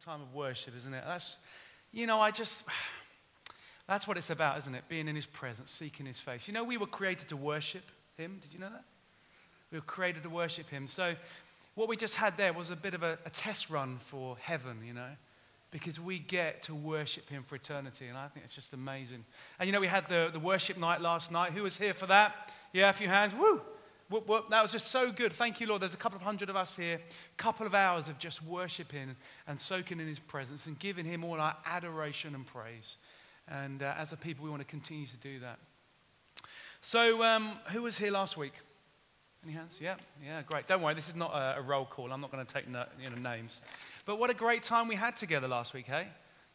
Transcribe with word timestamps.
time 0.00 0.22
of 0.22 0.34
worship, 0.34 0.76
isn't 0.76 0.94
it? 0.94 1.04
That's, 1.06 1.36
you 1.92 2.06
know, 2.06 2.20
I 2.20 2.30
just, 2.30 2.64
that's 3.88 4.08
what 4.08 4.16
it's 4.16 4.30
about, 4.30 4.58
isn't 4.58 4.74
it? 4.74 4.84
Being 4.88 5.08
in 5.08 5.16
His 5.16 5.26
presence, 5.26 5.70
seeking 5.70 6.06
His 6.06 6.20
face. 6.20 6.48
You 6.48 6.54
know, 6.54 6.64
we 6.64 6.76
were 6.76 6.86
created 6.86 7.28
to 7.28 7.36
worship 7.36 7.84
Him. 8.16 8.38
Did 8.40 8.52
you 8.52 8.58
know 8.58 8.70
that? 8.70 8.84
We 9.70 9.78
were 9.78 9.84
created 9.84 10.22
to 10.22 10.30
worship 10.30 10.68
Him. 10.68 10.86
So, 10.86 11.14
what 11.74 11.88
we 11.88 11.96
just 11.96 12.16
had 12.16 12.36
there 12.36 12.52
was 12.52 12.70
a 12.70 12.76
bit 12.76 12.94
of 12.94 13.02
a, 13.02 13.16
a 13.24 13.30
test 13.30 13.70
run 13.70 13.98
for 14.00 14.36
heaven, 14.40 14.78
you 14.84 14.92
know, 14.92 15.10
because 15.70 16.00
we 16.00 16.18
get 16.18 16.64
to 16.64 16.74
worship 16.74 17.28
Him 17.28 17.44
for 17.44 17.54
eternity. 17.54 18.06
And 18.08 18.18
I 18.18 18.28
think 18.28 18.44
it's 18.44 18.54
just 18.54 18.72
amazing. 18.72 19.24
And, 19.58 19.66
you 19.68 19.72
know, 19.72 19.80
we 19.80 19.86
had 19.86 20.08
the, 20.08 20.30
the 20.32 20.40
worship 20.40 20.78
night 20.78 21.00
last 21.00 21.30
night. 21.30 21.52
Who 21.52 21.62
was 21.62 21.76
here 21.76 21.94
for 21.94 22.06
that? 22.06 22.52
Yeah, 22.72 22.90
a 22.90 22.92
few 22.92 23.08
hands. 23.08 23.34
Woo! 23.34 23.60
Whoop, 24.10 24.26
whoop. 24.26 24.50
That 24.50 24.60
was 24.60 24.72
just 24.72 24.88
so 24.88 25.12
good. 25.12 25.32
Thank 25.32 25.60
you, 25.60 25.68
Lord. 25.68 25.82
There's 25.82 25.94
a 25.94 25.96
couple 25.98 26.16
of 26.16 26.22
hundred 26.22 26.50
of 26.50 26.56
us 26.56 26.74
here, 26.74 26.96
a 26.96 27.36
couple 27.36 27.64
of 27.64 27.76
hours 27.76 28.08
of 28.08 28.18
just 28.18 28.42
worshiping 28.42 29.14
and 29.46 29.60
soaking 29.60 30.00
in 30.00 30.08
His 30.08 30.18
presence 30.18 30.66
and 30.66 30.76
giving 30.76 31.04
Him 31.04 31.22
all 31.22 31.40
our 31.40 31.56
adoration 31.64 32.34
and 32.34 32.44
praise. 32.44 32.96
And 33.46 33.84
uh, 33.84 33.94
as 33.96 34.12
a 34.12 34.16
people, 34.16 34.42
we 34.42 34.50
want 34.50 34.62
to 34.62 34.66
continue 34.66 35.06
to 35.06 35.16
do 35.18 35.38
that. 35.38 35.60
So, 36.80 37.22
um, 37.22 37.52
who 37.72 37.82
was 37.82 37.96
here 37.96 38.10
last 38.10 38.36
week? 38.36 38.54
Any 39.44 39.52
hands? 39.52 39.78
Yeah, 39.80 39.94
yeah, 40.24 40.42
great. 40.42 40.66
Don't 40.66 40.82
worry, 40.82 40.94
this 40.94 41.08
is 41.08 41.14
not 41.14 41.32
a, 41.32 41.60
a 41.60 41.62
roll 41.62 41.84
call. 41.84 42.12
I'm 42.12 42.20
not 42.20 42.32
going 42.32 42.44
to 42.44 42.52
take 42.52 42.68
no, 42.68 42.86
you 43.00 43.10
know, 43.10 43.16
names. 43.16 43.62
But 44.06 44.18
what 44.18 44.28
a 44.28 44.34
great 44.34 44.64
time 44.64 44.88
we 44.88 44.96
had 44.96 45.16
together 45.16 45.46
last 45.46 45.72
week, 45.72 45.86
hey? 45.86 46.08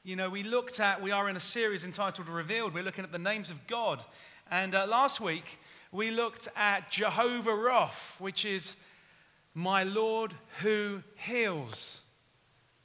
You 0.03 0.17
know, 0.17 0.29
we 0.29 0.43
looked 0.43 0.81
at, 0.81 1.01
we 1.01 1.11
are 1.11 1.29
in 1.29 1.37
a 1.37 1.39
series 1.39 1.85
entitled 1.85 2.27
Revealed. 2.27 2.73
We're 2.73 2.83
looking 2.83 3.05
at 3.05 3.13
the 3.13 3.17
names 3.17 3.49
of 3.49 3.65
God. 3.65 4.03
And 4.51 4.75
uh, 4.75 4.85
last 4.87 5.21
week, 5.21 5.57
we 5.95 6.11
looked 6.11 6.49
at 6.57 6.91
Jehovah 6.91 7.51
Rapha, 7.51 8.19
which 8.19 8.43
is 8.43 8.75
my 9.53 9.83
Lord 9.83 10.33
who 10.61 11.01
heals. 11.15 12.01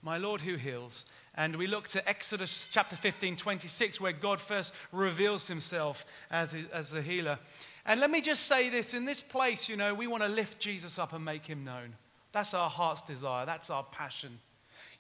My 0.01 0.17
Lord 0.17 0.41
who 0.41 0.55
heals. 0.55 1.05
And 1.35 1.57
we 1.57 1.67
looked 1.67 1.97
at 1.97 2.07
Exodus 2.07 2.69
chapter 2.71 2.95
15, 2.95 3.37
26, 3.37 4.01
where 4.01 4.13
God 4.13 4.39
first 4.39 4.73
reveals 4.93 5.49
himself 5.49 6.07
as, 6.31 6.55
as 6.73 6.91
the 6.91 7.03
healer. 7.03 7.39
And 7.85 7.99
let 7.99 8.13
me 8.13 8.21
just 8.21 8.47
say 8.47 8.71
this 8.71 8.95
in 8.95 9.07
this 9.07 9.21
place, 9.21 9.69
you 9.69 9.77
know, 9.77 9.93
we 9.93 10.07
want 10.07 10.23
to 10.23 10.29
lift 10.29 10.61
Jesus 10.61 10.97
up 10.99 11.13
and 11.13 11.25
make 11.25 11.47
him 11.47 11.65
known. 11.65 11.95
That's 12.31 12.55
our 12.55 12.71
heart's 12.71 13.03
desire, 13.03 13.45
that's 13.45 13.71
our 13.71 13.83
passion. 13.83 14.39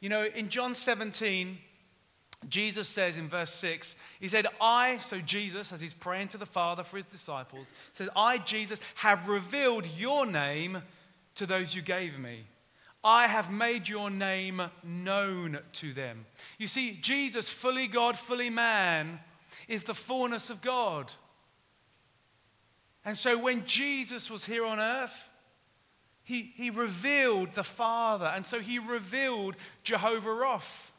You 0.01 0.09
know, 0.09 0.25
in 0.25 0.49
John 0.49 0.75
17, 0.75 1.59
Jesus 2.49 2.89
says 2.89 3.19
in 3.19 3.29
verse 3.29 3.53
6, 3.55 3.95
he 4.19 4.29
said, 4.29 4.47
I, 4.61 4.99
so 4.99 5.21
Jesus, 5.21 5.73
as 5.73 5.81
he's 5.81 5.95
praying 5.95 6.29
to 6.29 6.39
the 6.39 6.47
Father 6.47 6.83
for 6.83 6.97
his 6.97 7.07
disciples, 7.07 7.71
says, 7.93 8.09
I, 8.17 8.39
Jesus, 8.39 8.81
have 8.97 9.29
revealed 9.29 9.85
your 9.97 10.25
name 10.25 10.83
to 11.35 11.47
those 11.47 11.75
you 11.75 11.83
gave 11.83 12.19
me. 12.19 12.45
I 13.05 13.27
have 13.27 13.51
made 13.51 13.89
your 13.89 14.11
name 14.11 14.63
known 14.83 15.59
to 15.75 15.93
them. 15.93 16.27
You 16.59 16.69
see, 16.69 16.99
Jesus, 17.01 17.49
fully 17.49 17.87
God, 17.87 18.17
fully 18.17 18.51
man, 18.51 19.21
is 19.69 19.85
the 19.85 19.95
fullness 19.95 20.51
of 20.51 20.61
God. 20.61 21.13
And 23.05 23.17
so 23.17 23.39
when 23.39 23.65
Jesus 23.65 24.31
was 24.31 24.45
here 24.45 24.65
on 24.65 24.79
earth, 24.79 25.31
he, 26.25 26.53
he 26.55 26.71
revealed 26.71 27.55
the 27.55 27.65
Father. 27.65 28.27
And 28.27 28.45
so 28.45 28.61
he 28.61 28.79
revealed 28.79 29.57
Jehovah 29.83 30.29
Rapha. 30.29 30.91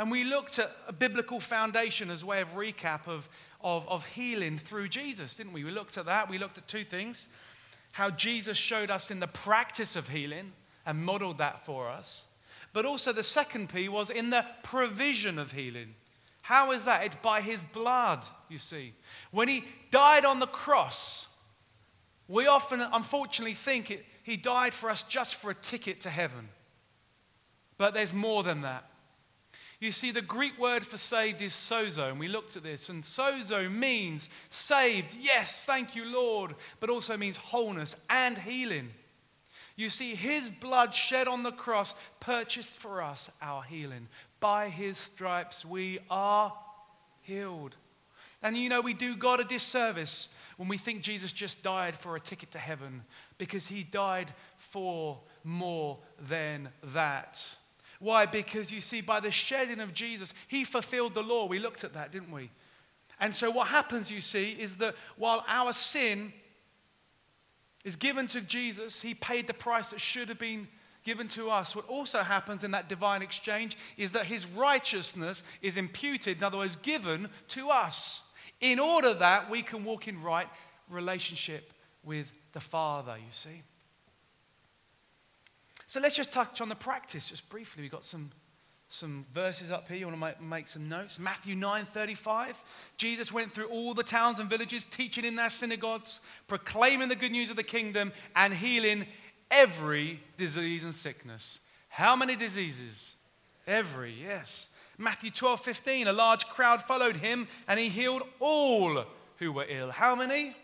And 0.00 0.10
we 0.10 0.24
looked 0.24 0.58
at 0.58 0.74
a 0.88 0.94
biblical 0.94 1.40
foundation 1.40 2.08
as 2.08 2.22
a 2.22 2.26
way 2.26 2.40
of 2.40 2.54
recap 2.54 3.06
of, 3.06 3.28
of, 3.60 3.86
of 3.86 4.06
healing 4.06 4.56
through 4.56 4.88
Jesus, 4.88 5.34
didn't 5.34 5.52
we? 5.52 5.62
We 5.62 5.72
looked 5.72 5.98
at 5.98 6.06
that. 6.06 6.30
We 6.30 6.38
looked 6.38 6.56
at 6.56 6.66
two 6.66 6.84
things 6.84 7.28
how 7.92 8.08
Jesus 8.08 8.56
showed 8.56 8.90
us 8.90 9.10
in 9.10 9.20
the 9.20 9.26
practice 9.26 9.96
of 9.96 10.08
healing 10.08 10.52
and 10.86 11.04
modeled 11.04 11.36
that 11.36 11.66
for 11.66 11.90
us. 11.90 12.28
But 12.72 12.86
also, 12.86 13.12
the 13.12 13.22
second 13.22 13.68
P 13.68 13.90
was 13.90 14.08
in 14.08 14.30
the 14.30 14.46
provision 14.62 15.38
of 15.38 15.52
healing. 15.52 15.94
How 16.40 16.72
is 16.72 16.86
that? 16.86 17.04
It's 17.04 17.16
by 17.16 17.42
his 17.42 17.62
blood, 17.62 18.24
you 18.48 18.56
see. 18.56 18.94
When 19.32 19.48
he 19.48 19.66
died 19.90 20.24
on 20.24 20.40
the 20.40 20.46
cross, 20.46 21.28
we 22.26 22.46
often, 22.46 22.80
unfortunately, 22.80 23.52
think 23.52 23.90
it, 23.90 24.06
he 24.22 24.38
died 24.38 24.72
for 24.72 24.88
us 24.88 25.02
just 25.02 25.34
for 25.34 25.50
a 25.50 25.54
ticket 25.54 26.00
to 26.00 26.08
heaven. 26.08 26.48
But 27.76 27.92
there's 27.92 28.14
more 28.14 28.42
than 28.42 28.62
that. 28.62 28.86
You 29.80 29.92
see, 29.92 30.10
the 30.10 30.20
Greek 30.20 30.58
word 30.58 30.86
for 30.86 30.98
saved 30.98 31.40
is 31.40 31.52
sozo, 31.52 32.10
and 32.10 32.20
we 32.20 32.28
looked 32.28 32.54
at 32.54 32.62
this. 32.62 32.90
And 32.90 33.02
sozo 33.02 33.72
means 33.72 34.28
saved, 34.50 35.16
yes, 35.18 35.64
thank 35.64 35.96
you, 35.96 36.04
Lord, 36.04 36.54
but 36.80 36.90
also 36.90 37.16
means 37.16 37.38
wholeness 37.38 37.96
and 38.10 38.36
healing. 38.36 38.90
You 39.76 39.88
see, 39.88 40.14
his 40.14 40.50
blood 40.50 40.94
shed 40.94 41.26
on 41.26 41.42
the 41.42 41.52
cross 41.52 41.94
purchased 42.20 42.72
for 42.72 43.00
us 43.00 43.30
our 43.40 43.62
healing. 43.62 44.08
By 44.38 44.68
his 44.68 44.98
stripes 44.98 45.64
we 45.64 45.98
are 46.10 46.52
healed. 47.22 47.74
And 48.42 48.58
you 48.58 48.68
know, 48.68 48.82
we 48.82 48.92
do 48.92 49.16
God 49.16 49.40
a 49.40 49.44
disservice 49.44 50.28
when 50.58 50.68
we 50.68 50.76
think 50.76 51.00
Jesus 51.00 51.32
just 51.32 51.62
died 51.62 51.96
for 51.96 52.16
a 52.16 52.20
ticket 52.20 52.50
to 52.50 52.58
heaven 52.58 53.02
because 53.38 53.68
he 53.68 53.82
died 53.82 54.32
for 54.58 55.20
more 55.42 55.98
than 56.18 56.68
that. 56.82 57.42
Why? 58.00 58.26
Because 58.26 58.72
you 58.72 58.80
see, 58.80 59.02
by 59.02 59.20
the 59.20 59.30
shedding 59.30 59.78
of 59.78 59.94
Jesus, 59.94 60.34
he 60.48 60.64
fulfilled 60.64 61.14
the 61.14 61.22
law. 61.22 61.46
We 61.46 61.58
looked 61.58 61.84
at 61.84 61.92
that, 61.94 62.10
didn't 62.10 62.32
we? 62.32 62.50
And 63.20 63.34
so, 63.34 63.50
what 63.50 63.68
happens, 63.68 64.10
you 64.10 64.22
see, 64.22 64.52
is 64.52 64.76
that 64.76 64.96
while 65.16 65.44
our 65.46 65.74
sin 65.74 66.32
is 67.84 67.94
given 67.94 68.26
to 68.28 68.40
Jesus, 68.40 69.02
he 69.02 69.14
paid 69.14 69.46
the 69.46 69.54
price 69.54 69.90
that 69.90 70.00
should 70.00 70.30
have 70.30 70.38
been 70.38 70.66
given 71.04 71.28
to 71.28 71.50
us. 71.50 71.76
What 71.76 71.88
also 71.88 72.22
happens 72.22 72.64
in 72.64 72.70
that 72.70 72.88
divine 72.88 73.20
exchange 73.20 73.76
is 73.98 74.12
that 74.12 74.26
his 74.26 74.46
righteousness 74.46 75.42
is 75.60 75.76
imputed, 75.76 76.38
in 76.38 76.44
other 76.44 76.58
words, 76.58 76.76
given 76.76 77.28
to 77.48 77.68
us, 77.68 78.22
in 78.60 78.78
order 78.78 79.12
that 79.14 79.50
we 79.50 79.62
can 79.62 79.84
walk 79.84 80.08
in 80.08 80.22
right 80.22 80.48
relationship 80.88 81.72
with 82.02 82.32
the 82.52 82.60
Father, 82.60 83.16
you 83.18 83.30
see. 83.30 83.62
So 85.90 85.98
let's 85.98 86.14
just 86.14 86.30
touch 86.30 86.60
on 86.60 86.68
the 86.68 86.76
practice 86.76 87.30
just 87.30 87.48
briefly. 87.48 87.82
We've 87.82 87.90
got 87.90 88.04
some, 88.04 88.30
some 88.86 89.26
verses 89.34 89.72
up 89.72 89.88
here. 89.88 89.96
You 89.96 90.06
want 90.06 90.20
to 90.20 90.24
make, 90.24 90.40
make 90.40 90.68
some 90.68 90.88
notes? 90.88 91.18
Matthew 91.18 91.56
9 91.56 91.84
35. 91.84 92.62
Jesus 92.96 93.32
went 93.32 93.52
through 93.52 93.66
all 93.66 93.92
the 93.92 94.04
towns 94.04 94.38
and 94.38 94.48
villages, 94.48 94.84
teaching 94.84 95.24
in 95.24 95.34
their 95.34 95.50
synagogues, 95.50 96.20
proclaiming 96.46 97.08
the 97.08 97.16
good 97.16 97.32
news 97.32 97.50
of 97.50 97.56
the 97.56 97.64
kingdom, 97.64 98.12
and 98.36 98.54
healing 98.54 99.04
every 99.50 100.20
disease 100.36 100.84
and 100.84 100.94
sickness. 100.94 101.58
How 101.88 102.14
many 102.14 102.36
diseases? 102.36 103.14
Every, 103.66 104.12
yes. 104.12 104.68
Matthew 104.96 105.32
12 105.32 105.60
15. 105.60 106.06
A 106.06 106.12
large 106.12 106.46
crowd 106.46 106.82
followed 106.82 107.16
him, 107.16 107.48
and 107.66 107.80
he 107.80 107.88
healed 107.88 108.22
all 108.38 109.06
who 109.38 109.50
were 109.50 109.66
ill. 109.68 109.90
How 109.90 110.14
many? 110.14 110.54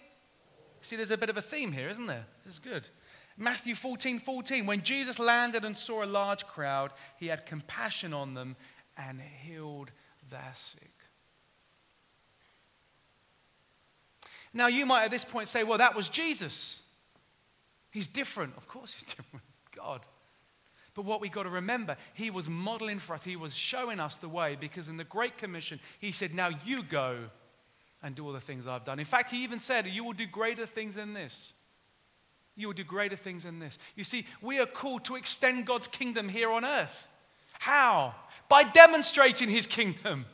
See, 0.82 0.94
there's 0.94 1.10
a 1.10 1.18
bit 1.18 1.30
of 1.30 1.36
a 1.36 1.42
theme 1.42 1.72
here, 1.72 1.88
isn't 1.88 2.06
there? 2.06 2.26
This 2.44 2.54
is 2.54 2.60
good. 2.60 2.88
Matthew 3.36 3.74
14 3.74 4.18
14, 4.18 4.66
when 4.66 4.82
Jesus 4.82 5.18
landed 5.18 5.64
and 5.64 5.76
saw 5.76 6.02
a 6.02 6.06
large 6.06 6.46
crowd, 6.46 6.92
he 7.18 7.26
had 7.26 7.44
compassion 7.46 8.14
on 8.14 8.34
them 8.34 8.56
and 8.96 9.20
healed 9.20 9.90
their 10.30 10.52
sick. 10.54 10.90
Now, 14.54 14.68
you 14.68 14.86
might 14.86 15.04
at 15.04 15.10
this 15.10 15.24
point 15.24 15.50
say, 15.50 15.64
well, 15.64 15.78
that 15.78 15.94
was 15.94 16.08
Jesus. 16.08 16.80
He's 17.90 18.06
different. 18.06 18.54
Of 18.56 18.66
course, 18.66 18.94
he's 18.94 19.04
different. 19.16 19.44
God. 19.74 20.00
But 20.94 21.04
what 21.04 21.20
we've 21.20 21.30
got 21.30 21.42
to 21.42 21.50
remember, 21.50 21.98
he 22.14 22.30
was 22.30 22.48
modeling 22.48 22.98
for 22.98 23.14
us, 23.14 23.22
he 23.22 23.36
was 23.36 23.54
showing 23.54 24.00
us 24.00 24.16
the 24.16 24.30
way 24.30 24.56
because 24.58 24.88
in 24.88 24.96
the 24.96 25.04
Great 25.04 25.36
Commission, 25.36 25.78
he 25.98 26.10
said, 26.10 26.34
Now 26.34 26.48
you 26.64 26.82
go 26.82 27.18
and 28.02 28.14
do 28.14 28.26
all 28.26 28.32
the 28.32 28.40
things 28.40 28.66
I've 28.66 28.84
done. 28.84 28.98
In 28.98 29.04
fact, 29.04 29.30
he 29.30 29.44
even 29.44 29.60
said, 29.60 29.86
You 29.86 30.04
will 30.04 30.14
do 30.14 30.26
greater 30.26 30.64
things 30.64 30.94
than 30.94 31.12
this 31.12 31.52
you 32.56 32.66
will 32.66 32.74
do 32.74 32.84
greater 32.84 33.16
things 33.16 33.44
than 33.44 33.58
this. 33.58 33.78
You 33.94 34.04
see, 34.04 34.26
we 34.40 34.58
are 34.58 34.66
called 34.66 35.04
to 35.04 35.16
extend 35.16 35.66
God's 35.66 35.88
kingdom 35.88 36.28
here 36.28 36.50
on 36.50 36.64
earth. 36.64 37.06
How? 37.58 38.14
By 38.48 38.64
demonstrating 38.64 39.48
his 39.48 39.66
kingdom. 39.66 40.24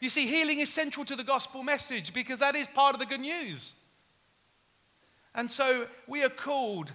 You 0.00 0.08
see, 0.08 0.26
healing 0.26 0.58
is 0.58 0.72
central 0.72 1.04
to 1.06 1.16
the 1.16 1.24
gospel 1.24 1.62
message 1.62 2.12
because 2.12 2.40
that 2.40 2.56
is 2.56 2.66
part 2.68 2.94
of 2.94 3.00
the 3.00 3.06
good 3.06 3.20
news. 3.20 3.74
And 5.34 5.50
so 5.50 5.86
we 6.06 6.22
are 6.22 6.30
called 6.30 6.92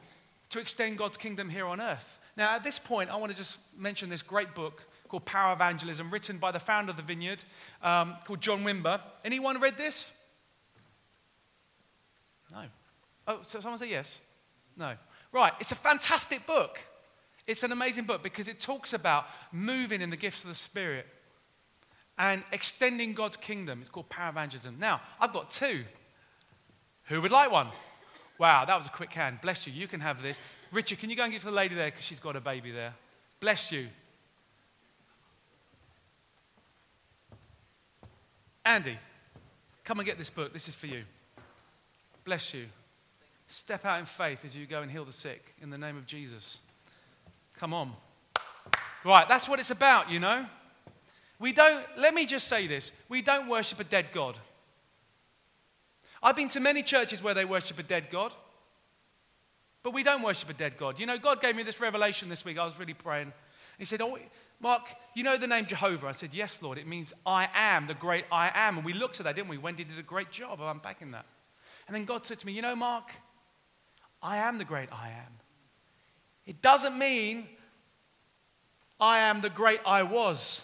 to 0.50 0.60
extend 0.60 0.98
God's 0.98 1.18
kingdom 1.18 1.50
here 1.50 1.68
on 1.68 1.80
earth. 1.80 2.19
Now, 2.36 2.56
at 2.56 2.63
this 2.63 2.80
point, 2.80 3.10
I 3.10 3.16
want 3.18 3.31
to 3.31 3.38
just 3.38 3.57
mention 3.77 4.10
this 4.10 4.21
great 4.21 4.56
book 4.56 4.83
called 5.07 5.25
Power 5.25 5.54
Evangelism, 5.54 6.10
written 6.10 6.38
by 6.38 6.51
the 6.51 6.60
founder 6.60 6.92
of 6.92 6.98
the 6.98 7.04
Vineyard, 7.04 7.44
um, 7.83 8.16
called 8.25 8.42
John 8.42 8.63
Wimber. 8.63 9.01
Anyone 9.25 9.60
read 9.60 9.77
this? 9.77 10.13
No. 12.51 12.63
Oh, 13.27 13.39
so 13.42 13.60
someone 13.60 13.77
say 13.77 13.89
yes. 13.89 14.21
No. 14.77 14.95
Right, 15.31 15.53
it's 15.59 15.71
a 15.71 15.75
fantastic 15.75 16.45
book. 16.45 16.79
It's 17.47 17.63
an 17.63 17.71
amazing 17.71 18.06
book 18.06 18.23
because 18.23 18.47
it 18.47 18.59
talks 18.59 18.94
about 18.94 19.25
moving 19.51 20.01
in 20.01 20.09
the 20.09 20.18
gifts 20.18 20.44
of 20.44 20.50
the 20.50 20.56
Spirit 20.56 21.06
and 22.18 22.44
extending 22.51 23.13
God's 23.13 23.38
kingdom. 23.38 23.79
It's 23.81 23.89
called 23.89 24.09
Power 24.09 24.29
Evangelism. 24.29 24.77
Now, 24.79 25.01
I've 25.19 25.33
got 25.33 25.51
two. 25.51 25.83
Who 27.06 27.21
would 27.21 27.31
like 27.31 27.51
one? 27.51 27.68
Wow, 28.38 28.65
that 28.65 28.77
was 28.77 28.85
a 28.85 28.89
quick 28.89 29.13
hand. 29.13 29.39
Bless 29.41 29.68
you. 29.68 29.73
You 29.73 29.88
can 29.88 30.00
have 30.00 30.21
this. 30.21 30.39
Richard, 30.71 31.00
can 31.00 31.09
you 31.09 31.15
go 31.15 31.23
and 31.23 31.31
get 31.31 31.41
to 31.41 31.47
the 31.47 31.51
lady 31.51 31.75
there 31.75 31.89
because 31.89 32.06
she's 32.06 32.19
got 32.19 32.35
a 32.35 32.41
baby 32.41 32.71
there? 32.71 32.94
Bless 33.39 33.71
you. 33.71 33.88
Andy, 38.63 38.97
come 39.83 40.00
and 40.00 40.06
get 40.06 40.18
this 40.18 40.29
book. 40.29 40.53
This 40.53 40.68
is 40.68 40.75
for 40.75 40.88
you. 40.88 41.03
Bless 42.23 42.53
you. 42.53 42.68
Step 43.51 43.83
out 43.83 44.00
in 44.00 44.06
faith 44.06 44.45
as 44.45 44.56
you 44.56 44.65
go 44.65 44.81
and 44.81 44.89
heal 44.89 45.03
the 45.03 45.12
sick 45.12 45.53
in 45.62 45.69
the 45.69 45.77
name 45.77 45.98
of 45.98 46.06
Jesus. 46.06 46.59
Come 47.57 47.74
on. 47.74 47.92
Right, 49.03 49.27
that's 49.27 49.50
what 49.50 49.59
it's 49.59 49.71
about, 49.71 50.09
you 50.09 50.21
know. 50.21 50.45
We 51.38 51.51
don't, 51.51 51.86
let 51.98 52.13
me 52.13 52.25
just 52.25 52.48
say 52.48 52.65
this 52.65 52.92
we 53.09 53.21
don't 53.21 53.50
worship 53.50 53.81
a 53.81 53.83
dead 53.83 54.07
God. 54.13 54.38
I've 56.24 56.38
been 56.38 56.48
to 56.50 56.62
many 56.62 56.81
churches 56.81 57.21
where 57.21 57.33
they 57.33 57.44
worship 57.44 57.77
a 57.77 57.83
dead 57.83 58.06
God, 58.09 58.31
but 59.83 59.94
we 59.94 60.04
don't 60.04 60.21
worship 60.21 60.50
a 60.50 60.54
dead 60.54 60.77
God. 60.77 60.97
You 60.97 61.06
know, 61.06 61.18
God 61.18 61.42
gave 61.42 61.57
me 61.57 61.63
this 61.63 61.81
revelation 61.81 62.30
this 62.30 62.45
week. 62.45 62.57
I 62.57 62.63
was 62.63 62.80
really 62.80 62.94
praying. 62.94 63.33
He 63.77 63.83
said, 63.83 64.00
Oh, 64.00 64.18
Mark, 64.62 64.83
you 65.13 65.24
know 65.24 65.36
the 65.36 65.47
name 65.47 65.65
Jehovah? 65.65 66.07
I 66.07 66.13
said, 66.13 66.30
Yes, 66.33 66.62
Lord. 66.62 66.77
It 66.77 66.88
means 66.88 67.12
I 67.25 67.50
am, 67.54 67.88
the 67.88 67.95
great 67.95 68.24
I 68.31 68.50
am. 68.54 68.77
And 68.77 68.86
we 68.86 68.94
looked 68.94 69.19
at 69.19 69.25
that, 69.25 69.36
didn't 69.36 69.50
we? 69.50 69.57
Wendy 69.57 69.83
did 69.83 70.00
a 70.00 70.04
great 70.04 70.31
job 70.31 70.62
of 70.62 70.68
unpacking 70.69 71.09
that. 71.09 71.25
And 71.88 71.94
then 71.94 72.06
God 72.06 72.25
said 72.25 72.39
to 72.39 72.45
me, 72.45 72.54
You 72.54 72.62
know, 72.62 72.77
Mark, 72.77 73.12
I 74.21 74.38
am 74.38 74.57
the 74.57 74.65
great 74.65 74.89
I 74.91 75.09
am. 75.09 75.33
It 76.45 76.62
doesn't 76.62 76.97
mean 76.97 77.47
I 79.00 79.19
am 79.19 79.41
the 79.41 79.50
great 79.50 79.79
I 79.85 80.03
was. 80.03 80.62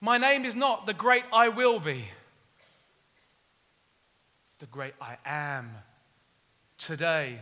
My 0.00 0.18
name 0.18 0.44
is 0.44 0.56
not 0.56 0.86
the 0.86 0.94
great 0.94 1.24
I 1.32 1.48
will 1.48 1.78
be. 1.78 2.04
It's 4.48 4.56
the 4.58 4.66
great 4.66 4.94
I 5.00 5.16
am 5.24 5.70
today. 6.78 7.38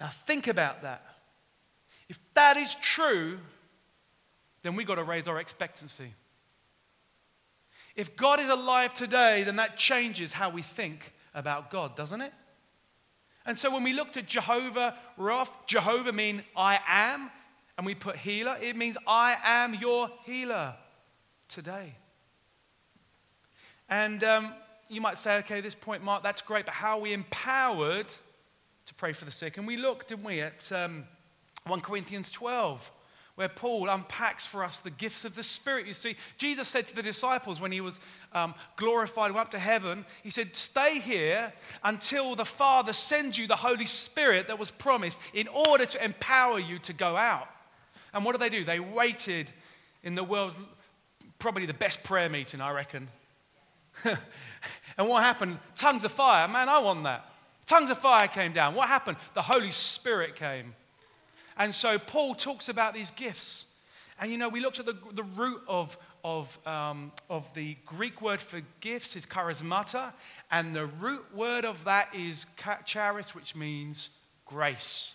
Now 0.00 0.08
think 0.08 0.48
about 0.48 0.82
that. 0.82 1.04
If 2.08 2.18
that 2.34 2.56
is 2.56 2.74
true, 2.76 3.38
then 4.62 4.76
we've 4.76 4.86
got 4.86 4.96
to 4.96 5.04
raise 5.04 5.28
our 5.28 5.38
expectancy. 5.38 6.14
If 7.96 8.16
God 8.16 8.40
is 8.40 8.50
alive 8.50 8.92
today, 8.92 9.44
then 9.44 9.56
that 9.56 9.76
changes 9.76 10.32
how 10.32 10.50
we 10.50 10.62
think 10.62 11.12
about 11.34 11.70
God, 11.70 11.96
doesn't 11.96 12.20
it? 12.20 12.32
And 13.46 13.58
so 13.58 13.70
when 13.70 13.82
we 13.82 13.92
looked 13.92 14.16
at 14.16 14.26
Jehovah 14.26 14.96
Rapha, 15.18 15.52
Jehovah 15.66 16.12
mean 16.12 16.42
I 16.56 16.80
am, 16.86 17.30
and 17.76 17.84
we 17.84 17.94
put 17.94 18.16
healer, 18.16 18.56
it 18.60 18.76
means 18.76 18.96
I 19.06 19.36
am 19.42 19.74
your 19.74 20.10
healer 20.24 20.74
today. 21.48 21.96
And 23.90 24.24
um, 24.24 24.54
you 24.88 25.00
might 25.00 25.18
say, 25.18 25.36
okay, 25.38 25.60
this 25.60 25.74
point, 25.74 26.02
Mark, 26.02 26.22
that's 26.22 26.40
great, 26.40 26.64
but 26.64 26.74
how 26.74 26.98
are 26.98 27.00
we 27.00 27.12
empowered 27.12 28.06
to 28.86 28.94
pray 28.94 29.12
for 29.12 29.24
the 29.24 29.30
sick? 29.30 29.58
And 29.58 29.66
we 29.66 29.76
looked, 29.76 30.08
didn't 30.08 30.24
we, 30.24 30.40
at 30.40 30.70
um, 30.72 31.04
1 31.66 31.80
Corinthians 31.80 32.30
12 32.30 32.90
where 33.36 33.48
Paul 33.48 33.88
unpacks 33.88 34.46
for 34.46 34.62
us 34.62 34.80
the 34.80 34.90
gifts 34.90 35.24
of 35.24 35.34
the 35.34 35.42
Spirit. 35.42 35.86
You 35.86 35.94
see, 35.94 36.16
Jesus 36.38 36.68
said 36.68 36.86
to 36.88 36.94
the 36.94 37.02
disciples 37.02 37.60
when 37.60 37.72
he 37.72 37.80
was 37.80 37.98
um, 38.32 38.54
glorified, 38.76 39.32
went 39.32 39.46
up 39.46 39.50
to 39.52 39.58
heaven, 39.58 40.04
he 40.22 40.30
said, 40.30 40.54
Stay 40.54 41.00
here 41.00 41.52
until 41.82 42.36
the 42.36 42.44
Father 42.44 42.92
sends 42.92 43.36
you 43.36 43.46
the 43.46 43.56
Holy 43.56 43.86
Spirit 43.86 44.46
that 44.46 44.58
was 44.58 44.70
promised 44.70 45.18
in 45.32 45.48
order 45.48 45.84
to 45.86 46.04
empower 46.04 46.60
you 46.60 46.78
to 46.80 46.92
go 46.92 47.16
out. 47.16 47.48
And 48.12 48.24
what 48.24 48.32
did 48.32 48.40
they 48.40 48.56
do? 48.56 48.64
They 48.64 48.78
waited 48.78 49.50
in 50.04 50.14
the 50.14 50.22
world's 50.22 50.56
probably 51.40 51.66
the 51.66 51.74
best 51.74 52.04
prayer 52.04 52.28
meeting, 52.28 52.60
I 52.60 52.70
reckon. 52.70 53.08
and 54.04 55.08
what 55.08 55.24
happened? 55.24 55.58
Tongues 55.74 56.04
of 56.04 56.12
fire. 56.12 56.46
Man, 56.46 56.68
I 56.68 56.78
want 56.78 57.02
that. 57.02 57.28
Tongues 57.66 57.90
of 57.90 57.98
fire 57.98 58.28
came 58.28 58.52
down. 58.52 58.74
What 58.74 58.88
happened? 58.88 59.16
The 59.34 59.42
Holy 59.42 59.72
Spirit 59.72 60.36
came. 60.36 60.74
And 61.56 61.74
so 61.74 61.98
Paul 61.98 62.34
talks 62.34 62.68
about 62.68 62.94
these 62.94 63.10
gifts. 63.10 63.66
And 64.20 64.30
you 64.30 64.38
know, 64.38 64.48
we 64.48 64.60
looked 64.60 64.78
at 64.78 64.86
the, 64.86 64.96
the 65.12 65.22
root 65.22 65.60
of, 65.66 65.96
of, 66.22 66.58
um, 66.66 67.12
of 67.28 67.52
the 67.54 67.76
Greek 67.84 68.22
word 68.22 68.40
for 68.40 68.60
gifts 68.80 69.16
is 69.16 69.26
charismata, 69.26 70.12
and 70.50 70.74
the 70.74 70.86
root 70.86 71.24
word 71.34 71.64
of 71.64 71.84
that 71.84 72.14
is 72.14 72.46
charis, 72.84 73.34
which 73.34 73.56
means 73.56 74.10
grace. 74.44 75.14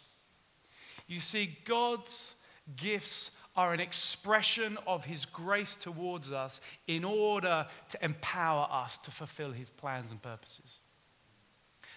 You 1.08 1.20
see, 1.20 1.58
God's 1.66 2.34
gifts 2.76 3.32
are 3.56 3.74
an 3.74 3.80
expression 3.80 4.78
of 4.86 5.06
his 5.06 5.26
grace 5.26 5.76
towards 5.76 6.32
us 6.32 6.62
in 6.88 7.04
order 7.04 7.66
to 7.90 8.06
empower 8.06 8.68
us 8.72 8.98
to 9.00 9.12
fulfill 9.12 9.52
his 9.52 9.70
plans 9.70 10.12
and 10.12 10.22
purposes. 10.22 10.80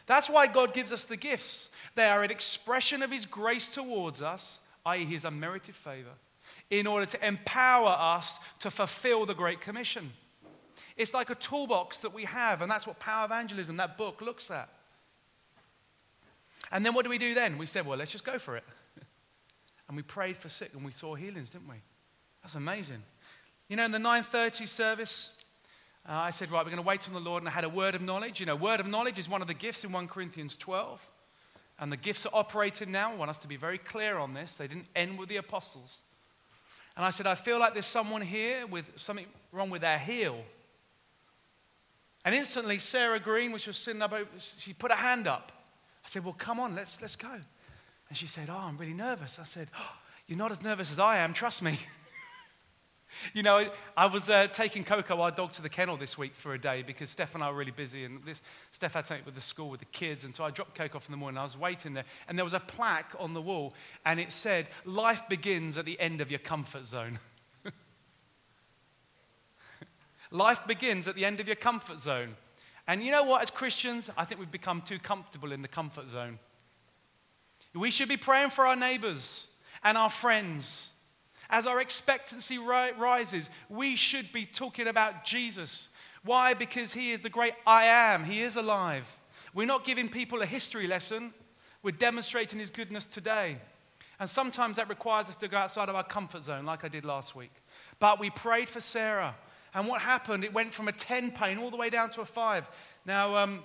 That's 0.06 0.28
why 0.28 0.46
God 0.46 0.74
gives 0.74 0.92
us 0.92 1.04
the 1.04 1.16
gifts. 1.16 1.68
They 1.94 2.06
are 2.06 2.22
an 2.22 2.30
expression 2.30 3.02
of 3.02 3.10
His 3.10 3.26
grace 3.26 3.72
towards 3.72 4.22
us, 4.22 4.58
i.e., 4.86 5.04
His 5.04 5.24
unmerited 5.24 5.74
favor, 5.74 6.14
in 6.70 6.86
order 6.86 7.06
to 7.06 7.26
empower 7.26 7.96
us 7.98 8.40
to 8.60 8.70
fulfill 8.70 9.26
the 9.26 9.34
Great 9.34 9.60
Commission. 9.60 10.12
It's 10.96 11.14
like 11.14 11.30
a 11.30 11.34
toolbox 11.34 12.00
that 12.00 12.12
we 12.12 12.24
have, 12.24 12.62
and 12.62 12.70
that's 12.70 12.86
what 12.86 12.98
Power 12.98 13.24
Evangelism, 13.24 13.76
that 13.78 13.96
book, 13.96 14.20
looks 14.20 14.50
at. 14.50 14.68
And 16.70 16.84
then 16.84 16.94
what 16.94 17.04
do 17.04 17.10
we 17.10 17.18
do 17.18 17.34
then? 17.34 17.58
We 17.58 17.66
said, 17.66 17.86
well, 17.86 17.98
let's 17.98 18.12
just 18.12 18.24
go 18.24 18.38
for 18.38 18.56
it. 18.56 18.64
and 19.88 19.96
we 19.96 20.02
prayed 20.02 20.36
for 20.36 20.48
sick 20.48 20.70
and 20.74 20.84
we 20.84 20.92
saw 20.92 21.14
healings, 21.14 21.50
didn't 21.50 21.68
we? 21.68 21.76
That's 22.42 22.54
amazing. 22.54 23.02
You 23.68 23.76
know, 23.76 23.84
in 23.84 23.90
the 23.90 23.98
9:30 23.98 24.66
service, 24.68 25.30
uh, 26.08 26.12
I 26.12 26.30
said, 26.32 26.50
right, 26.50 26.64
we're 26.64 26.70
going 26.70 26.82
to 26.82 26.88
wait 26.88 27.06
on 27.06 27.14
the 27.14 27.20
Lord, 27.20 27.42
and 27.42 27.48
I 27.48 27.52
had 27.52 27.64
a 27.64 27.68
word 27.68 27.94
of 27.94 28.02
knowledge. 28.02 28.40
You 28.40 28.46
know, 28.46 28.56
word 28.56 28.80
of 28.80 28.86
knowledge 28.86 29.18
is 29.18 29.28
one 29.28 29.40
of 29.40 29.48
the 29.48 29.54
gifts 29.54 29.84
in 29.84 29.92
1 29.92 30.08
Corinthians 30.08 30.56
12. 30.56 31.00
And 31.78 31.90
the 31.90 31.96
gifts 31.96 32.26
are 32.26 32.32
operating 32.32 32.90
now. 32.90 33.12
I 33.12 33.16
want 33.16 33.30
us 33.30 33.38
to 33.38 33.48
be 33.48 33.56
very 33.56 33.78
clear 33.78 34.18
on 34.18 34.34
this. 34.34 34.56
They 34.56 34.66
didn't 34.66 34.86
end 34.94 35.18
with 35.18 35.28
the 35.28 35.36
apostles. 35.36 36.02
And 36.96 37.04
I 37.04 37.10
said, 37.10 37.26
I 37.26 37.34
feel 37.34 37.58
like 37.58 37.72
there's 37.72 37.86
someone 37.86 38.22
here 38.22 38.66
with 38.66 38.84
something 38.96 39.26
wrong 39.52 39.70
with 39.70 39.82
their 39.82 39.98
heel. 39.98 40.36
And 42.24 42.34
instantly, 42.34 42.78
Sarah 42.78 43.18
Green, 43.18 43.52
which 43.52 43.66
was 43.66 43.76
sitting 43.76 44.02
up, 44.02 44.14
she 44.38 44.72
put 44.72 44.90
her 44.90 44.96
hand 44.96 45.26
up. 45.26 45.52
I 46.04 46.08
said, 46.08 46.24
Well, 46.24 46.34
come 46.34 46.60
on, 46.60 46.74
let's, 46.74 47.00
let's 47.00 47.16
go. 47.16 47.30
And 48.08 48.18
she 48.18 48.26
said, 48.26 48.48
Oh, 48.50 48.56
I'm 48.56 48.76
really 48.76 48.92
nervous. 48.92 49.38
I 49.40 49.44
said, 49.44 49.68
oh, 49.76 49.96
You're 50.26 50.38
not 50.38 50.52
as 50.52 50.62
nervous 50.62 50.92
as 50.92 50.98
I 50.98 51.18
am, 51.18 51.32
trust 51.32 51.62
me. 51.62 51.78
You 53.34 53.42
know, 53.42 53.70
I 53.96 54.06
was 54.06 54.28
uh, 54.28 54.48
taking 54.48 54.84
Coco, 54.84 55.20
our 55.20 55.30
dog, 55.30 55.52
to 55.52 55.62
the 55.62 55.68
kennel 55.68 55.96
this 55.96 56.18
week 56.18 56.34
for 56.34 56.54
a 56.54 56.58
day 56.58 56.82
because 56.82 57.10
Steph 57.10 57.34
and 57.34 57.42
I 57.42 57.50
were 57.50 57.56
really 57.56 57.70
busy, 57.70 58.04
and 58.04 58.22
this, 58.24 58.40
Steph 58.72 58.94
had 58.94 59.06
something 59.06 59.24
with 59.24 59.34
the 59.34 59.40
school 59.40 59.70
with 59.70 59.80
the 59.80 59.86
kids, 59.86 60.24
and 60.24 60.34
so 60.34 60.44
I 60.44 60.50
dropped 60.50 60.74
Coco 60.74 60.98
off 60.98 61.06
in 61.06 61.12
the 61.12 61.16
morning. 61.16 61.38
I 61.38 61.44
was 61.44 61.56
waiting 61.56 61.94
there, 61.94 62.04
and 62.28 62.38
there 62.38 62.44
was 62.44 62.54
a 62.54 62.60
plaque 62.60 63.14
on 63.18 63.34
the 63.34 63.42
wall, 63.42 63.74
and 64.04 64.20
it 64.20 64.32
said, 64.32 64.68
"Life 64.84 65.22
begins 65.28 65.78
at 65.78 65.84
the 65.84 65.98
end 66.00 66.20
of 66.20 66.30
your 66.30 66.40
comfort 66.40 66.84
zone." 66.84 67.18
Life 70.30 70.66
begins 70.66 71.08
at 71.08 71.14
the 71.14 71.24
end 71.24 71.40
of 71.40 71.46
your 71.46 71.56
comfort 71.56 71.98
zone. 71.98 72.36
And 72.88 73.02
you 73.02 73.12
know 73.12 73.24
what? 73.24 73.42
As 73.42 73.50
Christians, 73.50 74.10
I 74.16 74.24
think 74.24 74.40
we've 74.40 74.50
become 74.50 74.82
too 74.82 74.98
comfortable 74.98 75.52
in 75.52 75.62
the 75.62 75.68
comfort 75.68 76.08
zone. 76.08 76.38
We 77.74 77.90
should 77.90 78.08
be 78.08 78.16
praying 78.16 78.50
for 78.50 78.66
our 78.66 78.76
neighbors 78.76 79.46
and 79.82 79.96
our 79.96 80.10
friends 80.10 80.90
as 81.52 81.66
our 81.66 81.80
expectancy 81.80 82.58
ri- 82.58 82.92
rises, 82.98 83.50
we 83.68 83.94
should 83.94 84.32
be 84.32 84.46
talking 84.46 84.88
about 84.88 85.24
Jesus. 85.24 85.90
Why? 86.24 86.54
Because 86.54 86.94
He 86.94 87.12
is 87.12 87.20
the 87.20 87.28
great 87.28 87.52
I 87.66 87.84
am, 87.84 88.24
He 88.24 88.40
is 88.40 88.56
alive. 88.56 89.18
We're 89.54 89.66
not 89.66 89.84
giving 89.84 90.08
people 90.08 90.40
a 90.40 90.46
history 90.46 90.86
lesson, 90.86 91.34
we're 91.82 91.92
demonstrating 91.92 92.58
His 92.58 92.70
goodness 92.70 93.04
today. 93.04 93.58
And 94.18 94.30
sometimes 94.30 94.76
that 94.76 94.88
requires 94.88 95.28
us 95.28 95.36
to 95.36 95.48
go 95.48 95.58
outside 95.58 95.88
of 95.88 95.94
our 95.94 96.04
comfort 96.04 96.44
zone, 96.44 96.64
like 96.64 96.84
I 96.84 96.88
did 96.88 97.04
last 97.04 97.34
week. 97.34 97.52
But 97.98 98.18
we 98.18 98.30
prayed 98.30 98.68
for 98.70 98.80
Sarah. 98.80 99.34
And 99.74 99.88
what 99.88 100.00
happened? 100.00 100.44
It 100.44 100.52
went 100.52 100.72
from 100.72 100.88
a 100.88 100.92
10 100.92 101.32
pain 101.32 101.58
all 101.58 101.70
the 101.70 101.76
way 101.76 101.90
down 101.90 102.10
to 102.10 102.20
a 102.20 102.24
5. 102.24 102.70
Now, 103.04 103.36
um, 103.36 103.62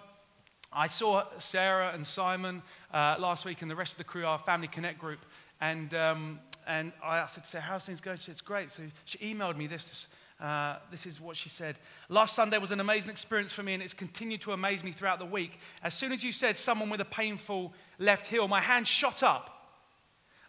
I 0.73 0.87
saw 0.87 1.25
Sarah 1.37 1.91
and 1.93 2.07
Simon 2.07 2.63
uh, 2.93 3.17
last 3.19 3.45
week 3.45 3.61
and 3.61 3.69
the 3.69 3.75
rest 3.75 3.93
of 3.93 3.97
the 3.99 4.03
crew, 4.03 4.25
our 4.25 4.39
Family 4.39 4.67
Connect 4.67 4.99
group. 4.99 5.19
And 5.61 5.93
um, 5.93 6.39
and 6.67 6.91
I 7.03 7.25
to 7.25 7.57
her, 7.57 7.61
How's 7.61 7.85
things 7.85 8.01
going? 8.01 8.17
She 8.17 8.25
said, 8.25 8.33
It's 8.33 8.41
great. 8.41 8.69
So 8.71 8.83
she 9.05 9.17
emailed 9.19 9.57
me 9.57 9.67
this. 9.67 10.07
Uh, 10.39 10.75
this 10.91 11.07
is 11.07 11.19
what 11.19 11.35
she 11.35 11.49
said. 11.49 11.77
Last 12.09 12.35
Sunday 12.35 12.59
was 12.59 12.69
an 12.69 12.79
amazing 12.79 13.09
experience 13.09 13.51
for 13.51 13.63
me, 13.63 13.73
and 13.73 13.81
it's 13.81 13.95
continued 13.95 14.41
to 14.41 14.51
amaze 14.51 14.83
me 14.83 14.91
throughout 14.91 15.17
the 15.17 15.25
week. 15.25 15.59
As 15.81 15.95
soon 15.95 16.11
as 16.11 16.23
you 16.23 16.31
said 16.31 16.57
someone 16.57 16.91
with 16.91 17.01
a 17.01 17.05
painful 17.05 17.73
left 17.97 18.27
heel, 18.27 18.47
my 18.47 18.61
hand 18.61 18.87
shot 18.87 19.23
up. 19.23 19.57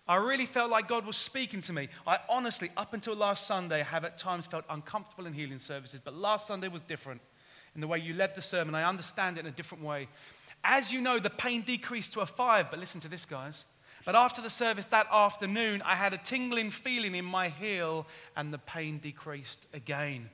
I 0.07 0.17
really 0.17 0.45
felt 0.45 0.71
like 0.71 0.89
God 0.89 1.07
was 1.07 1.17
speaking 1.17 1.63
to 1.63 1.73
me. 1.73 1.89
I 2.07 2.19
honestly, 2.29 2.71
up 2.77 2.93
until 2.93 3.15
last 3.15 3.47
Sunday, 3.47 3.83
have 3.83 4.05
at 4.05 4.19
times 4.19 4.47
felt 4.47 4.65
uncomfortable 4.69 5.27
in 5.27 5.33
healing 5.33 5.59
services, 5.59 6.01
but 6.05 6.15
last 6.15 6.47
Sunday 6.47 6.69
was 6.69 6.83
different 6.83 7.23
in 7.75 7.81
the 7.81 7.87
way 7.87 7.99
you 7.99 8.13
led 8.13 8.35
the 8.35 8.43
sermon. 8.43 8.75
I 8.75 8.85
understand 8.85 9.39
it 9.39 9.41
in 9.41 9.47
a 9.47 9.51
different 9.51 9.85
way. 9.85 10.09
As 10.65 10.93
you 10.93 11.01
know, 11.01 11.19
the 11.19 11.31
pain 11.31 11.63
decreased 11.63 12.15
to 12.15 12.21
a 12.21 12.27
five, 12.27 12.71
but 12.71 12.81
listen 12.81 13.01
to 13.03 13.09
this, 13.09 13.25
guys. 13.25 13.65
But 14.09 14.17
after 14.17 14.41
the 14.41 14.49
service 14.49 14.87
that 14.87 15.07
afternoon, 15.13 15.83
I 15.83 15.95
had 15.95 16.15
a 16.15 16.17
tingling 16.17 16.71
feeling 16.71 17.15
in 17.15 17.27
my 17.27 17.51
heel 17.51 18.07
and 18.37 18.51
the 18.51 18.57
pain 18.57 18.97
decreased 18.97 19.67
again. 19.75 20.31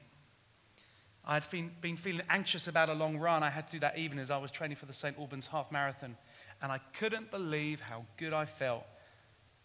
I 1.25 1.35
had 1.35 1.45
been 1.81 1.97
feeling 1.97 2.25
anxious 2.31 2.69
about 2.69 2.88
a 2.88 2.95
long 2.95 3.16
run. 3.16 3.43
I 3.43 3.50
had 3.50 3.66
to 3.66 3.73
do 3.73 3.81
that 3.81 3.99
even 3.99 4.21
as 4.21 4.31
I 4.31 4.38
was 4.38 4.52
training 4.52 4.76
for 4.76 4.87
the 4.87 4.93
St. 4.93 5.19
Albans 5.19 5.49
half 5.49 5.73
marathon. 5.73 6.16
And 6.62 6.71
I 6.71 6.78
couldn't 6.97 7.33
believe 7.33 7.81
how 7.81 8.04
good 8.16 8.33
I 8.33 8.45
felt 8.45 8.85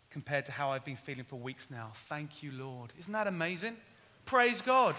compared 0.09 0.47
to 0.47 0.51
how 0.51 0.71
I've 0.71 0.83
been 0.83 0.95
feeling 0.95 1.23
for 1.23 1.35
weeks 1.35 1.69
now. 1.69 1.91
Thank 1.93 2.41
you, 2.41 2.51
Lord. 2.51 2.93
Isn't 2.97 3.13
that 3.13 3.27
amazing? 3.27 3.77
Praise 4.25 4.59
God. 4.59 4.95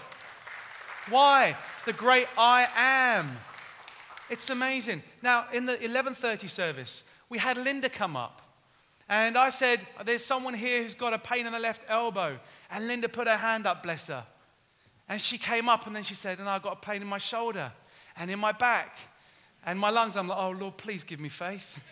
Why? 1.09 1.57
The 1.83 1.91
great 1.91 2.29
I 2.37 2.65
am. 2.77 3.29
It's 4.29 4.49
amazing. 4.49 5.03
Now, 5.21 5.47
in 5.51 5.65
the 5.65 5.75
11:30 5.75 6.47
service, 6.47 7.03
we 7.27 7.39
had 7.39 7.57
Linda 7.57 7.89
come 7.89 8.15
up. 8.15 8.40
And 9.11 9.37
I 9.37 9.49
said, 9.49 9.85
There's 10.05 10.23
someone 10.23 10.53
here 10.53 10.81
who's 10.81 10.95
got 10.95 11.13
a 11.13 11.19
pain 11.19 11.45
in 11.45 11.51
the 11.51 11.59
left 11.59 11.81
elbow. 11.89 12.39
And 12.69 12.87
Linda 12.87 13.09
put 13.09 13.27
her 13.27 13.35
hand 13.35 13.67
up, 13.67 13.83
bless 13.83 14.07
her. 14.07 14.23
And 15.09 15.19
she 15.19 15.37
came 15.37 15.67
up 15.67 15.85
and 15.85 15.93
then 15.93 16.03
she 16.03 16.13
said, 16.13 16.39
And 16.39 16.47
I've 16.47 16.63
got 16.63 16.73
a 16.77 16.77
pain 16.77 17.01
in 17.01 17.09
my 17.09 17.17
shoulder 17.17 17.73
and 18.15 18.31
in 18.31 18.39
my 18.39 18.53
back 18.53 18.97
and 19.65 19.77
my 19.77 19.89
lungs. 19.89 20.15
I'm 20.15 20.29
like, 20.29 20.37
Oh, 20.39 20.51
Lord, 20.51 20.77
please 20.77 21.03
give 21.03 21.19
me 21.19 21.27
faith. 21.27 21.77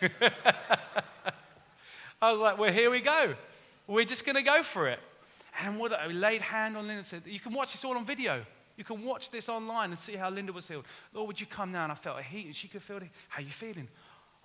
I 2.22 2.32
was 2.32 2.40
like, 2.40 2.56
Well, 2.56 2.72
here 2.72 2.90
we 2.90 3.02
go. 3.02 3.34
We're 3.86 4.06
just 4.06 4.24
going 4.24 4.36
to 4.36 4.42
go 4.42 4.62
for 4.62 4.88
it. 4.88 4.98
And 5.62 5.78
what 5.78 5.92
we 6.08 6.14
laid 6.14 6.40
hand 6.40 6.74
on 6.78 6.86
Linda 6.86 7.00
and 7.00 7.06
said, 7.06 7.24
You 7.26 7.38
can 7.38 7.52
watch 7.52 7.72
this 7.72 7.84
all 7.84 7.98
on 7.98 8.04
video. 8.06 8.46
You 8.78 8.84
can 8.84 9.04
watch 9.04 9.28
this 9.28 9.50
online 9.50 9.90
and 9.90 9.98
see 9.98 10.14
how 10.14 10.30
Linda 10.30 10.54
was 10.54 10.66
healed. 10.66 10.86
Lord, 11.12 11.26
would 11.26 11.38
you 11.38 11.46
come 11.46 11.70
now? 11.70 11.82
And 11.82 11.92
I 11.92 11.96
felt 11.96 12.18
a 12.18 12.22
heat, 12.22 12.46
and 12.46 12.56
she 12.56 12.66
could 12.66 12.82
feel 12.82 12.96
it. 12.96 13.10
How 13.28 13.42
are 13.42 13.44
you 13.44 13.50
feeling? 13.50 13.88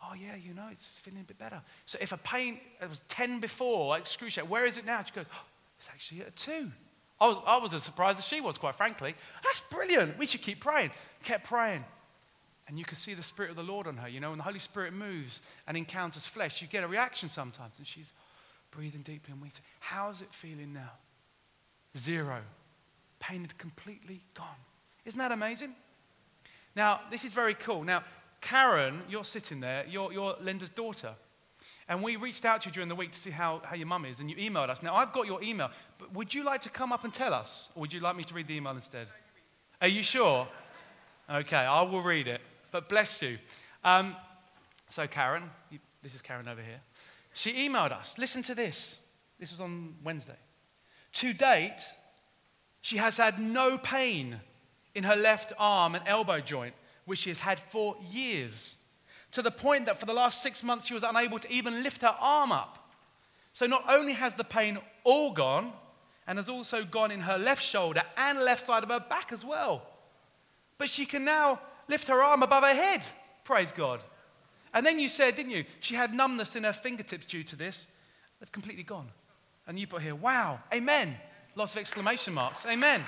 Oh, 0.08 0.14
yeah, 0.14 0.36
you 0.36 0.54
know, 0.54 0.68
it's 0.72 0.90
feeling 1.00 1.22
a 1.22 1.24
bit 1.24 1.38
better. 1.38 1.62
So 1.86 1.98
if 2.02 2.12
a 2.12 2.18
pain, 2.18 2.60
it 2.82 2.90
was 2.90 3.02
10 3.08 3.40
before, 3.40 3.98
excruciating, 3.98 4.50
where 4.50 4.66
is 4.66 4.78
it 4.78 4.86
now? 4.86 5.04
She 5.04 5.14
goes, 5.14 5.26
oh, 5.34 5.46
it's 5.80 5.88
actually 5.88 6.22
at 6.22 6.28
a 6.28 6.32
2. 6.32 6.72
I 7.20 7.28
was, 7.28 7.38
I 7.46 7.58
was 7.58 7.74
as 7.74 7.84
surprised 7.84 8.20
as 8.20 8.26
she 8.26 8.42
was, 8.42 8.58
quite 8.58 8.76
frankly. 8.76 9.16
That's 9.44 9.62
brilliant. 9.72 10.18
We 10.18 10.26
should 10.26 10.42
keep 10.42 10.60
praying. 10.60 10.92
Kept 11.24 11.46
praying. 11.46 11.86
And 12.68 12.78
you 12.78 12.86
could 12.86 12.98
see 12.98 13.14
the 13.14 13.24
Spirit 13.24 13.52
of 13.52 13.56
the 13.56 13.64
Lord 13.64 13.88
on 13.88 13.98
her. 13.98 14.10
You 14.10 14.20
know, 14.20 14.30
when 14.30 14.38
the 14.38 14.44
Holy 14.44 14.60
Spirit 14.60 14.94
moves 14.94 15.42
and 15.68 15.78
encounters 15.78 16.26
flesh, 16.26 16.62
you 16.62 16.68
get 16.68 16.84
a 16.84 16.88
reaction 16.88 17.30
sometimes. 17.30 17.78
And 17.78 17.88
she's 17.88 18.12
breathing 18.72 19.02
deeply. 19.02 19.32
And 19.32 19.42
we 19.42 19.50
say, 19.50 19.62
How's 19.80 20.22
it 20.22 20.34
feeling 20.34 20.74
now? 20.74 20.92
Zero. 21.98 22.42
Pain 23.20 23.42
had 23.42 23.58
completely 23.58 24.24
gone. 24.34 24.48
Isn't 25.06 25.20
that 25.20 25.32
amazing? 25.32 25.74
Now, 26.76 27.02
this 27.10 27.24
is 27.24 27.32
very 27.32 27.54
cool. 27.54 27.84
Now, 27.84 28.04
Karen, 28.46 29.02
you're 29.10 29.24
sitting 29.24 29.60
there, 29.60 29.86
you're, 29.90 30.14
you're 30.14 30.36
Linda's 30.40 30.70
daughter. 30.70 31.16
And 31.90 32.04
we 32.04 32.16
reached 32.16 32.46
out 32.46 32.62
to 32.62 32.70
you 32.70 32.74
during 32.74 32.90
the 32.90 32.96
week 32.96 33.12
to 33.12 33.18
see 33.18 33.32
how, 33.32 33.60
how 33.64 33.76
your 33.76 33.88
mum 33.88 34.06
is, 34.06 34.20
and 34.20 34.30
you 34.30 34.36
emailed 34.36 34.70
us. 34.70 34.84
Now, 34.84 34.96
I've 34.96 35.12
got 35.12 35.26
your 35.26 35.42
email, 35.42 35.72
but 35.98 36.14
would 36.14 36.32
you 36.32 36.46
like 36.46 36.62
to 36.62 36.70
come 36.70 36.94
up 36.94 37.04
and 37.04 37.12
tell 37.12 37.34
us? 37.34 37.70
Or 37.76 37.82
would 37.82 37.92
you 37.92 38.00
like 38.02 38.16
me 38.16 38.24
to 38.24 38.34
read 38.36 38.48
the 38.48 38.56
email 38.56 38.74
instead? 38.74 39.08
Are 39.82 39.88
you 39.88 40.04
sure? 40.04 40.48
Okay, 41.28 41.58
I 41.58 41.82
will 41.82 42.04
read 42.04 42.28
it. 42.28 42.40
But 42.70 42.88
bless 42.88 43.20
you. 43.22 43.40
Um, 43.84 44.16
so, 44.90 45.08
Karen, 45.08 45.50
you, 45.72 45.80
this 46.04 46.14
is 46.14 46.22
Karen 46.22 46.48
over 46.48 46.62
here. 46.62 46.82
She 47.34 47.68
emailed 47.68 47.94
us. 47.94 48.16
Listen 48.20 48.44
to 48.44 48.54
this. 48.54 49.00
This 49.40 49.50
was 49.50 49.60
on 49.60 49.96
Wednesday. 50.04 50.38
To 51.14 51.34
date, 51.34 51.82
she 52.82 52.98
has 52.98 53.18
had 53.18 53.40
no 53.40 53.80
pain 53.80 54.40
in 54.94 55.04
her 55.04 55.16
left 55.16 55.52
arm 55.58 55.96
and 55.96 56.08
elbow 56.08 56.42
joint, 56.42 56.76
which 57.06 57.20
she 57.20 57.30
has 57.30 57.40
had 57.40 57.60
for 57.60 57.96
years 58.12 58.76
to 59.32 59.42
the 59.42 59.52
point 59.52 59.86
that 59.86 60.00
for 60.00 60.06
the 60.06 60.14
last 60.14 60.42
six 60.42 60.64
months 60.64 60.88
she 60.88 60.94
was 60.94 61.04
unable 61.04 61.40
to 61.40 61.52
even 61.52 61.84
lift 61.84 62.02
her 62.02 62.16
arm 62.20 62.52
up. 62.52 62.92
So 63.54 63.66
not 63.66 63.84
only 63.90 64.14
has 64.14 64.34
the 64.34 64.44
pain 64.44 64.78
all 65.04 65.32
gone, 65.32 65.72
and 66.28 66.38
has 66.38 66.50
also 66.50 66.84
gone 66.84 67.12
in 67.12 67.22
her 67.22 67.38
left 67.38 67.64
shoulder 67.64 68.02
and 68.18 68.40
left 68.40 68.66
side 68.66 68.84
of 68.84 68.90
her 68.90 69.00
back 69.00 69.32
as 69.32 69.46
well. 69.46 69.84
But 70.78 70.90
she 70.90 71.06
can 71.06 71.24
now 71.24 71.60
lift 71.88 72.08
her 72.08 72.22
arm 72.22 72.44
above 72.44 72.64
her 72.64 72.74
head. 72.74 73.04
Praise 73.44 73.72
God. 73.72 74.02
And 74.74 74.86
then 74.86 75.00
you 75.00 75.08
said, 75.08 75.36
didn't 75.36 75.52
you? 75.52 75.66
She 75.80 75.96
had 75.96 76.14
numbness 76.14 76.56
in 76.56 76.64
her 76.64 76.74
fingertips 76.74 77.26
due 77.26 77.44
to 77.44 77.56
this. 77.56 77.88
They've 78.40 78.52
completely 78.52 78.84
gone. 78.84 79.08
And 79.68 79.80
you 79.80 79.88
put 79.88 80.02
here, 80.02 80.16
wow, 80.16 80.60
amen. 80.74 81.16
Lots 81.56 81.74
of 81.74 81.80
exclamation 81.80 82.34
marks. 82.34 82.66
Amen. 82.66 83.02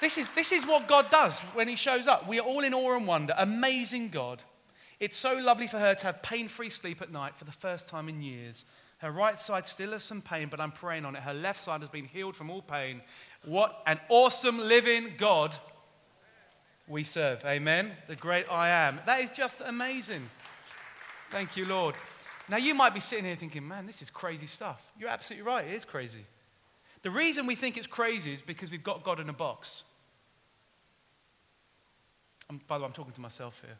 This 0.00 0.18
is, 0.18 0.28
this 0.30 0.52
is 0.52 0.66
what 0.66 0.88
God 0.88 1.10
does 1.10 1.40
when 1.54 1.68
He 1.68 1.76
shows 1.76 2.06
up. 2.06 2.26
We 2.26 2.38
are 2.40 2.46
all 2.46 2.64
in 2.64 2.74
awe 2.74 2.96
and 2.96 3.06
wonder. 3.06 3.34
Amazing 3.36 4.08
God. 4.08 4.42
It's 4.98 5.16
so 5.16 5.38
lovely 5.38 5.66
for 5.66 5.78
her 5.78 5.94
to 5.94 6.04
have 6.04 6.22
pain 6.22 6.48
free 6.48 6.70
sleep 6.70 7.00
at 7.00 7.10
night 7.10 7.36
for 7.36 7.44
the 7.44 7.52
first 7.52 7.86
time 7.86 8.08
in 8.08 8.20
years. 8.20 8.64
Her 8.98 9.10
right 9.10 9.40
side 9.40 9.66
still 9.66 9.92
has 9.92 10.02
some 10.02 10.20
pain, 10.20 10.48
but 10.50 10.60
I'm 10.60 10.72
praying 10.72 11.06
on 11.06 11.16
it. 11.16 11.22
Her 11.22 11.32
left 11.32 11.62
side 11.62 11.80
has 11.80 11.88
been 11.88 12.04
healed 12.04 12.36
from 12.36 12.50
all 12.50 12.60
pain. 12.60 13.00
What 13.46 13.82
an 13.86 13.98
awesome 14.10 14.58
living 14.58 15.14
God 15.16 15.56
we 16.86 17.02
serve. 17.04 17.42
Amen. 17.46 17.92
The 18.08 18.16
great 18.16 18.44
I 18.50 18.68
am. 18.68 19.00
That 19.06 19.20
is 19.20 19.30
just 19.30 19.62
amazing. 19.64 20.28
Thank 21.30 21.56
you, 21.56 21.64
Lord. 21.64 21.94
Now, 22.50 22.58
you 22.58 22.74
might 22.74 22.92
be 22.92 23.00
sitting 23.00 23.24
here 23.24 23.36
thinking, 23.36 23.66
man, 23.66 23.86
this 23.86 24.02
is 24.02 24.10
crazy 24.10 24.46
stuff. 24.46 24.92
You're 24.98 25.08
absolutely 25.08 25.46
right. 25.46 25.66
It 25.66 25.72
is 25.72 25.84
crazy. 25.84 26.26
The 27.02 27.10
reason 27.10 27.46
we 27.46 27.54
think 27.54 27.78
it's 27.78 27.86
crazy 27.86 28.34
is 28.34 28.42
because 28.42 28.70
we've 28.70 28.82
got 28.82 29.04
God 29.04 29.20
in 29.20 29.28
a 29.30 29.32
box. 29.32 29.84
By 32.66 32.78
the 32.78 32.82
way, 32.82 32.86
I'm 32.86 32.92
talking 32.92 33.12
to 33.12 33.20
myself 33.20 33.62
here. 33.64 33.76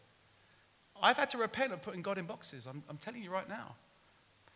I've 1.02 1.16
had 1.16 1.30
to 1.30 1.38
repent 1.38 1.72
of 1.72 1.82
putting 1.82 2.02
God 2.02 2.18
in 2.18 2.26
boxes. 2.26 2.66
I'm, 2.66 2.82
I'm 2.88 2.98
telling 2.98 3.22
you 3.22 3.30
right 3.30 3.48
now. 3.48 3.74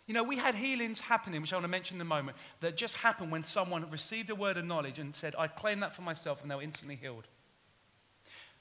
You 0.07 0.13
know, 0.13 0.23
we 0.23 0.37
had 0.37 0.55
healings 0.55 1.01
happening, 1.01 1.41
which 1.41 1.53
I 1.53 1.57
want 1.57 1.65
to 1.65 1.71
mention 1.71 1.97
in 1.97 2.01
a 2.03 2.05
moment, 2.05 2.37
that 2.61 2.77
just 2.77 2.99
happened 2.99 3.33
when 3.33 3.43
someone 3.43 3.89
received 3.91 4.29
a 4.29 4.35
word 4.35 4.59
of 4.59 4.65
knowledge 4.67 4.99
and 4.99 5.15
said, 5.15 5.35
I 5.39 5.47
claim 5.47 5.81
that 5.81 5.95
for 5.95 6.03
myself, 6.03 6.43
and 6.43 6.51
they 6.51 6.55
were 6.55 6.63
instantly 6.63 6.97
healed. 6.97 7.25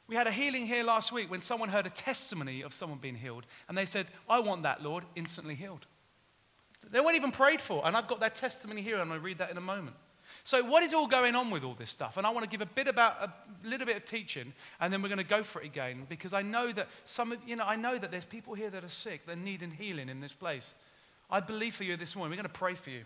We 0.08 0.16
had 0.16 0.28
a 0.28 0.32
healing 0.32 0.66
here 0.66 0.84
last 0.84 1.12
week 1.12 1.30
when 1.30 1.42
someone 1.42 1.70
heard 1.70 1.86
a 1.86 1.90
testimony 1.90 2.62
of 2.62 2.74
someone 2.74 3.00
being 3.00 3.16
healed, 3.16 3.46
and 3.68 3.78
they 3.78 3.86
said, 3.86 4.08
I 4.30 4.40
want 4.40 4.64
that, 4.64 4.82
Lord, 4.82 5.04
instantly 5.16 5.56
healed. 5.56 5.86
They 6.92 7.00
weren't 7.00 7.16
even 7.16 7.32
prayed 7.32 7.62
for, 7.62 7.86
and 7.86 7.96
I've 7.96 8.08
got 8.08 8.22
that 8.22 8.36
testimony 8.36 8.82
here, 8.82 9.00
and 9.00 9.12
I'll 9.12 9.20
read 9.20 9.40
that 9.40 9.52
in 9.52 9.58
a 9.58 9.62
moment. 9.62 9.96
So, 10.46 10.64
what 10.64 10.84
is 10.84 10.94
all 10.94 11.08
going 11.08 11.36
on 11.36 11.50
with 11.50 11.64
all 11.64 11.74
this 11.74 11.90
stuff? 11.90 12.18
And 12.18 12.28
I 12.28 12.30
want 12.30 12.44
to 12.44 12.50
give 12.50 12.62
a 12.62 12.66
bit 12.66 12.88
about 12.88 13.22
a 13.22 13.34
little 13.68 13.86
bit 13.86 13.96
of 13.96 14.06
teaching, 14.06 14.54
and 14.82 14.92
then 14.92 15.02
we're 15.02 15.08
going 15.08 15.18
to 15.18 15.24
go 15.24 15.42
for 15.42 15.62
it 15.62 15.66
again 15.66 16.06
because 16.10 16.34
I 16.34 16.42
know 16.42 16.72
that 16.74 16.90
some 17.06 17.32
of 17.32 17.40
you 17.46 17.56
know 17.56 17.66
I 17.66 17.78
know 17.78 17.98
that 17.98 18.12
there's 18.12 18.26
people 18.26 18.54
here 18.54 18.70
that 18.70 18.84
are 18.84 18.90
sick, 18.90 19.26
that 19.26 19.38
need 19.38 19.62
healing 19.62 20.10
in 20.10 20.20
this 20.20 20.34
place. 20.34 20.74
I 21.32 21.40
believe 21.40 21.76
for 21.76 21.86
you 21.86 21.96
this 21.96 22.16
morning. 22.16 22.32
We're 22.32 22.44
going 22.44 22.54
to 22.54 22.60
pray 22.60 22.76
for 22.76 22.90
you. 22.90 23.06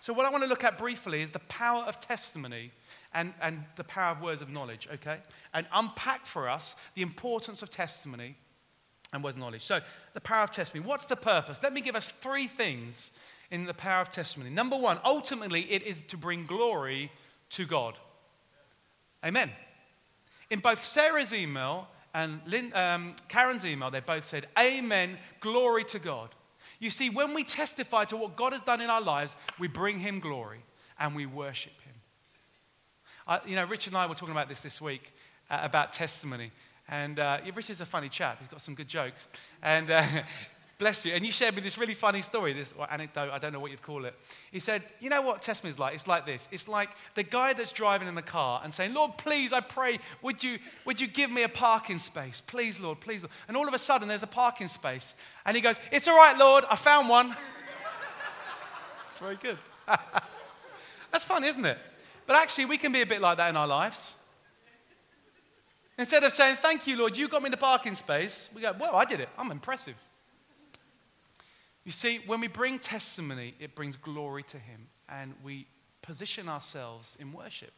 So, 0.00 0.12
what 0.12 0.26
I 0.26 0.30
want 0.30 0.42
to 0.42 0.48
look 0.48 0.64
at 0.64 0.78
briefly 0.78 1.22
is 1.22 1.30
the 1.30 1.38
power 1.40 1.84
of 1.84 2.00
testimony 2.00 2.72
and, 3.14 3.32
and 3.40 3.64
the 3.76 3.84
power 3.84 4.12
of 4.12 4.20
words 4.20 4.42
of 4.42 4.50
knowledge, 4.50 4.88
okay? 4.92 5.18
And 5.54 5.66
unpack 5.72 6.26
for 6.26 6.48
us 6.48 6.74
the 6.94 7.02
importance 7.02 7.62
of 7.62 7.70
testimony 7.70 8.36
and 9.12 9.22
words 9.22 9.36
of 9.36 9.40
knowledge. 9.40 9.62
So, 9.62 9.80
the 10.14 10.20
power 10.20 10.44
of 10.44 10.50
testimony. 10.50 10.86
What's 10.86 11.06
the 11.06 11.16
purpose? 11.16 11.60
Let 11.62 11.72
me 11.72 11.80
give 11.80 11.96
us 11.96 12.08
three 12.20 12.46
things 12.46 13.10
in 13.52 13.66
the 13.66 13.74
power 13.74 14.00
of 14.00 14.10
testimony. 14.10 14.50
Number 14.50 14.76
one, 14.76 14.98
ultimately, 15.04 15.70
it 15.70 15.82
is 15.82 15.98
to 16.08 16.16
bring 16.16 16.46
glory 16.46 17.12
to 17.50 17.66
God. 17.66 17.94
Amen. 19.24 19.52
In 20.50 20.58
both 20.58 20.82
Sarah's 20.82 21.32
email 21.32 21.86
and 22.14 22.40
Lynn, 22.46 22.72
um, 22.74 23.14
Karen's 23.28 23.64
email, 23.64 23.90
they 23.90 24.00
both 24.00 24.24
said, 24.24 24.48
Amen, 24.58 25.18
glory 25.40 25.84
to 25.84 25.98
God. 25.98 26.30
You 26.80 26.90
see, 26.90 27.10
when 27.10 27.34
we 27.34 27.44
testify 27.44 28.06
to 28.06 28.16
what 28.16 28.36
God 28.36 28.52
has 28.52 28.62
done 28.62 28.80
in 28.80 28.90
our 28.90 29.02
lives, 29.02 29.36
we 29.60 29.68
bring 29.68 29.98
Him 29.98 30.18
glory 30.18 30.64
and 30.98 31.14
we 31.14 31.26
worship 31.26 31.72
Him. 31.84 31.94
I, 33.28 33.40
you 33.46 33.54
know, 33.54 33.66
Richard 33.66 33.92
and 33.92 33.98
I 33.98 34.06
were 34.06 34.14
talking 34.14 34.32
about 34.32 34.48
this 34.48 34.62
this 34.62 34.80
week 34.80 35.12
uh, 35.50 35.60
about 35.62 35.92
testimony. 35.92 36.50
And 36.88 37.18
uh, 37.18 37.40
is 37.68 37.80
a 37.80 37.86
funny 37.86 38.08
chap. 38.08 38.38
He's 38.40 38.48
got 38.48 38.62
some 38.62 38.74
good 38.74 38.88
jokes. 38.88 39.26
And 39.62 39.90
uh, 39.90 40.02
Bless 40.78 41.04
you. 41.04 41.12
And 41.12 41.24
you 41.24 41.30
shared 41.30 41.54
me 41.54 41.60
this 41.60 41.78
really 41.78 41.94
funny 41.94 42.22
story, 42.22 42.52
this 42.52 42.74
anecdote, 42.90 43.30
I 43.30 43.38
don't 43.38 43.52
know 43.52 43.60
what 43.60 43.70
you'd 43.70 43.82
call 43.82 44.04
it. 44.04 44.14
He 44.50 44.58
said, 44.58 44.82
You 45.00 45.10
know 45.10 45.22
what 45.22 45.42
testimony 45.42 45.72
is 45.72 45.78
like? 45.78 45.94
It's 45.94 46.06
like 46.06 46.26
this. 46.26 46.48
It's 46.50 46.66
like 46.66 46.90
the 47.14 47.22
guy 47.22 47.52
that's 47.52 47.72
driving 47.72 48.08
in 48.08 48.14
the 48.14 48.22
car 48.22 48.60
and 48.64 48.72
saying, 48.72 48.94
Lord, 48.94 49.16
please, 49.18 49.52
I 49.52 49.60
pray, 49.60 49.98
would 50.22 50.42
you, 50.42 50.58
would 50.84 51.00
you 51.00 51.06
give 51.06 51.30
me 51.30 51.42
a 51.42 51.48
parking 51.48 51.98
space? 51.98 52.42
Please, 52.46 52.80
Lord, 52.80 53.00
please, 53.00 53.22
Lord. 53.22 53.32
And 53.48 53.56
all 53.56 53.68
of 53.68 53.74
a 53.74 53.78
sudden, 53.78 54.08
there's 54.08 54.22
a 54.22 54.28
parking 54.28 54.68
space. 54.68 55.14
And 55.44 55.56
he 55.56 55.60
goes, 55.60 55.76
It's 55.90 56.08
all 56.08 56.16
right, 56.16 56.36
Lord, 56.36 56.64
I 56.68 56.76
found 56.76 57.08
one. 57.08 57.30
it's 59.06 59.18
very 59.18 59.36
good. 59.36 59.58
that's 61.12 61.24
fun, 61.24 61.44
isn't 61.44 61.64
it? 61.64 61.78
But 62.26 62.36
actually, 62.36 62.64
we 62.66 62.78
can 62.78 62.92
be 62.92 63.02
a 63.02 63.06
bit 63.06 63.20
like 63.20 63.36
that 63.38 63.50
in 63.50 63.56
our 63.56 63.66
lives. 63.66 64.14
Instead 65.98 66.24
of 66.24 66.32
saying, 66.32 66.56
Thank 66.56 66.86
you, 66.86 66.96
Lord, 66.96 67.16
you 67.16 67.28
got 67.28 67.42
me 67.42 67.50
the 67.50 67.56
parking 67.56 67.94
space, 67.94 68.48
we 68.54 68.62
go, 68.62 68.74
Well, 68.78 68.96
I 68.96 69.04
did 69.04 69.20
it. 69.20 69.28
I'm 69.38 69.50
impressive. 69.50 69.96
You 71.84 71.92
see, 71.92 72.20
when 72.26 72.40
we 72.40 72.48
bring 72.48 72.78
testimony, 72.78 73.54
it 73.58 73.74
brings 73.74 73.96
glory 73.96 74.44
to 74.44 74.58
Him, 74.58 74.88
and 75.08 75.34
we 75.44 75.66
position 76.00 76.48
ourselves 76.48 77.16
in 77.18 77.32
worship. 77.32 77.72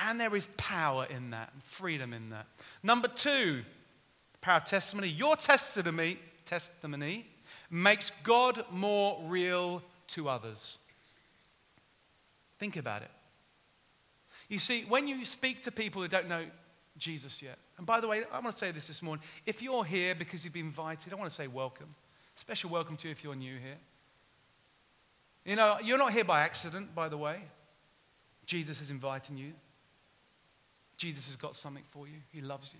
And 0.00 0.20
there 0.20 0.34
is 0.36 0.46
power 0.56 1.06
in 1.10 1.30
that, 1.30 1.50
and 1.52 1.62
freedom 1.62 2.12
in 2.12 2.30
that. 2.30 2.46
Number 2.82 3.08
two, 3.08 3.62
power 4.40 4.58
of 4.58 4.64
testimony. 4.64 5.08
Your 5.08 5.36
testimony, 5.36 6.18
testimony 6.44 7.26
makes 7.70 8.10
God 8.22 8.64
more 8.70 9.20
real 9.26 9.82
to 10.08 10.28
others. 10.28 10.78
Think 12.58 12.76
about 12.76 13.02
it. 13.02 13.10
You 14.48 14.58
see, 14.58 14.84
when 14.88 15.06
you 15.06 15.24
speak 15.24 15.62
to 15.64 15.72
people 15.72 16.00
who 16.02 16.08
don't 16.08 16.28
know 16.28 16.44
Jesus 16.96 17.42
yet, 17.42 17.58
and 17.76 17.86
by 17.86 18.00
the 18.00 18.08
way, 18.08 18.24
I 18.32 18.40
want 18.40 18.52
to 18.52 18.58
say 18.58 18.70
this 18.72 18.88
this 18.88 19.02
morning. 19.02 19.24
If 19.46 19.62
you're 19.62 19.84
here 19.84 20.14
because 20.14 20.44
you've 20.44 20.54
been 20.54 20.66
invited, 20.66 21.12
I 21.12 21.16
want 21.16 21.30
to 21.30 21.36
say 21.36 21.46
welcome. 21.46 21.94
Special 22.38 22.70
welcome 22.70 22.96
to 22.98 23.08
you 23.08 23.10
if 23.10 23.24
you're 23.24 23.34
new 23.34 23.56
here. 23.58 23.78
You 25.44 25.56
know, 25.56 25.78
you're 25.82 25.98
not 25.98 26.12
here 26.12 26.22
by 26.22 26.42
accident, 26.42 26.94
by 26.94 27.08
the 27.08 27.18
way. 27.18 27.40
Jesus 28.46 28.80
is 28.80 28.90
inviting 28.90 29.36
you. 29.36 29.54
Jesus 30.96 31.26
has 31.26 31.34
got 31.34 31.56
something 31.56 31.82
for 31.90 32.06
you. 32.06 32.14
He 32.30 32.40
loves 32.40 32.72
you. 32.72 32.78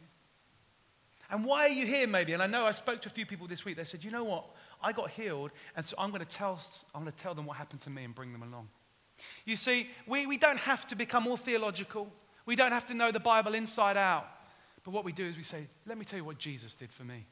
And 1.28 1.44
why 1.44 1.62
are 1.62 1.70
you 1.70 1.86
here, 1.86 2.06
maybe? 2.06 2.34
And 2.34 2.42
I 2.42 2.46
know 2.46 2.66
I 2.66 2.70
spoke 2.72 3.02
to 3.02 3.08
a 3.08 3.12
few 3.12 3.26
people 3.26 3.48
this 3.48 3.64
week. 3.64 3.76
They 3.76 3.82
said, 3.82 4.04
you 4.04 4.12
know 4.12 4.22
what? 4.22 4.44
I 4.80 4.92
got 4.92 5.10
healed, 5.10 5.50
and 5.74 5.84
so 5.84 5.96
I'm 5.98 6.10
going 6.10 6.24
to 6.24 6.30
tell, 6.30 6.60
I'm 6.94 7.02
going 7.02 7.12
to 7.12 7.18
tell 7.20 7.34
them 7.34 7.44
what 7.44 7.56
happened 7.56 7.80
to 7.80 7.90
me 7.90 8.04
and 8.04 8.14
bring 8.14 8.32
them 8.32 8.44
along. 8.44 8.68
You 9.44 9.56
see, 9.56 9.88
we, 10.06 10.28
we 10.28 10.36
don't 10.36 10.60
have 10.60 10.86
to 10.86 10.94
become 10.94 11.26
all 11.26 11.36
theological. 11.36 12.12
We 12.46 12.54
don't 12.54 12.70
have 12.70 12.86
to 12.86 12.94
know 12.94 13.10
the 13.10 13.18
Bible 13.18 13.54
inside 13.54 13.96
out. 13.96 14.28
But 14.84 14.92
what 14.92 15.04
we 15.04 15.10
do 15.10 15.26
is 15.26 15.36
we 15.36 15.42
say, 15.42 15.66
let 15.84 15.98
me 15.98 16.04
tell 16.04 16.20
you 16.20 16.24
what 16.24 16.38
Jesus 16.38 16.76
did 16.76 16.92
for 16.92 17.02
me. 17.02 17.26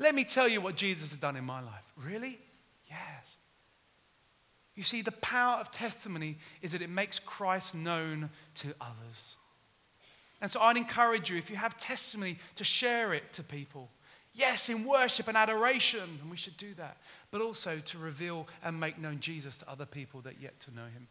Let 0.00 0.14
me 0.14 0.24
tell 0.24 0.48
you 0.48 0.60
what 0.60 0.76
Jesus 0.76 1.10
has 1.10 1.18
done 1.18 1.36
in 1.36 1.44
my 1.44 1.60
life. 1.60 1.84
Really? 1.96 2.38
Yes. 2.88 3.36
You 4.74 4.82
see, 4.82 5.02
the 5.02 5.12
power 5.12 5.60
of 5.60 5.70
testimony 5.70 6.38
is 6.62 6.72
that 6.72 6.80
it 6.80 6.88
makes 6.88 7.18
Christ 7.18 7.74
known 7.74 8.30
to 8.56 8.74
others. 8.80 9.36
And 10.40 10.50
so 10.50 10.58
I'd 10.60 10.78
encourage 10.78 11.30
you, 11.30 11.36
if 11.36 11.50
you 11.50 11.56
have 11.56 11.76
testimony, 11.76 12.38
to 12.56 12.64
share 12.64 13.12
it 13.12 13.34
to 13.34 13.42
people. 13.42 13.90
Yes, 14.32 14.70
in 14.70 14.86
worship 14.86 15.28
and 15.28 15.36
adoration, 15.36 16.18
and 16.22 16.30
we 16.30 16.38
should 16.38 16.56
do 16.56 16.72
that, 16.74 16.96
but 17.30 17.42
also 17.42 17.78
to 17.78 17.98
reveal 17.98 18.48
and 18.64 18.80
make 18.80 18.98
known 18.98 19.20
Jesus 19.20 19.58
to 19.58 19.70
other 19.70 19.84
people 19.84 20.22
that 20.22 20.40
yet 20.40 20.58
to 20.60 20.74
know 20.74 20.84
him. 20.84 21.08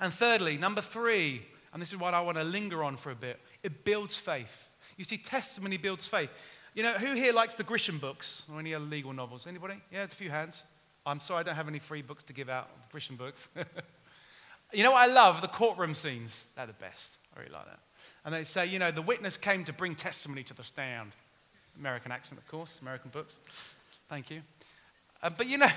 And 0.00 0.12
thirdly, 0.12 0.58
number 0.58 0.80
three, 0.80 1.42
and 1.72 1.82
this 1.82 1.90
is 1.90 1.96
what 1.96 2.14
I 2.14 2.20
want 2.20 2.36
to 2.36 2.44
linger 2.44 2.84
on 2.84 2.96
for 2.96 3.10
a 3.10 3.16
bit, 3.16 3.40
it 3.64 3.84
builds 3.84 4.16
faith. 4.16 4.70
You 4.96 5.04
see, 5.04 5.18
testimony 5.18 5.76
builds 5.76 6.06
faith. 6.06 6.32
You 6.74 6.82
know, 6.82 6.92
who 6.94 7.14
here 7.14 7.32
likes 7.32 7.54
the 7.54 7.64
Grisham 7.64 8.00
books 8.00 8.44
or 8.52 8.60
any 8.60 8.74
other 8.74 8.84
legal 8.84 9.12
novels? 9.12 9.46
Anybody? 9.46 9.74
Yeah, 9.92 10.04
it's 10.04 10.14
a 10.14 10.16
few 10.16 10.30
hands. 10.30 10.64
I'm 11.06 11.20
sorry 11.20 11.40
I 11.40 11.42
don't 11.42 11.54
have 11.54 11.68
any 11.68 11.78
free 11.78 12.02
books 12.02 12.22
to 12.24 12.32
give 12.32 12.48
out, 12.48 12.68
Grisham 12.92 13.16
books. 13.16 13.48
you 14.72 14.82
know 14.82 14.92
what 14.92 15.08
I 15.08 15.12
love? 15.12 15.40
The 15.40 15.48
courtroom 15.48 15.94
scenes. 15.94 16.46
They're 16.56 16.66
the 16.66 16.74
best. 16.74 17.16
I 17.34 17.40
really 17.40 17.52
like 17.52 17.66
that. 17.66 17.80
And 18.24 18.34
they 18.34 18.44
say, 18.44 18.66
you 18.66 18.78
know, 18.78 18.90
the 18.90 19.02
witness 19.02 19.36
came 19.36 19.64
to 19.64 19.72
bring 19.72 19.94
testimony 19.94 20.42
to 20.44 20.54
the 20.54 20.62
stand. 20.62 21.12
American 21.78 22.12
accent, 22.12 22.40
of 22.40 22.46
course, 22.48 22.80
American 22.82 23.10
books. 23.10 23.38
Thank 24.08 24.30
you. 24.30 24.42
Uh, 25.22 25.30
but 25.30 25.46
you 25.46 25.58
know, 25.58 25.68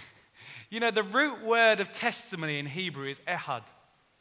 you 0.70 0.80
know, 0.80 0.90
the 0.90 1.02
root 1.02 1.42
word 1.42 1.80
of 1.80 1.92
testimony 1.92 2.58
in 2.58 2.66
Hebrew 2.66 3.08
is 3.08 3.20
ehad, 3.20 3.62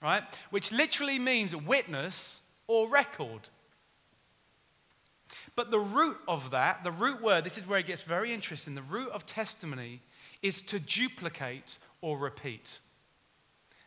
right? 0.01 0.23
Which 0.51 0.71
literally 0.71 1.19
means 1.19 1.55
witness 1.55 2.41
or 2.67 2.87
record. 2.87 3.49
But 5.55 5.71
the 5.71 5.79
root 5.79 6.17
of 6.27 6.51
that, 6.51 6.83
the 6.83 6.91
root 6.91 7.21
word, 7.21 7.43
this 7.43 7.57
is 7.57 7.67
where 7.67 7.79
it 7.79 7.87
gets 7.87 8.03
very 8.03 8.33
interesting. 8.33 8.75
The 8.75 8.81
root 8.81 9.11
of 9.11 9.25
testimony 9.25 10.01
is 10.41 10.61
to 10.63 10.79
duplicate 10.79 11.77
or 12.01 12.17
repeat. 12.17 12.79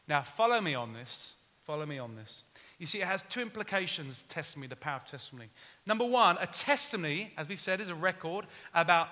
Now, 0.07 0.23
follow 0.23 0.61
me 0.61 0.75
on 0.75 0.93
this. 0.93 1.35
Follow 1.65 1.85
me 1.85 1.99
on 1.99 2.17
this. 2.17 2.45
You 2.79 2.87
see, 2.87 3.01
it 3.01 3.07
has 3.07 3.23
two 3.29 3.41
implications, 3.41 4.25
testimony, 4.29 4.69
the 4.69 4.77
power 4.77 4.97
of 4.97 5.05
testimony. 5.05 5.51
Number 5.85 6.05
one, 6.05 6.39
a 6.41 6.47
testimony, 6.47 7.33
as 7.37 7.49
we've 7.49 7.61
said, 7.61 7.81
is 7.81 7.91
a 7.91 7.95
record 7.95 8.47
about 8.75 9.09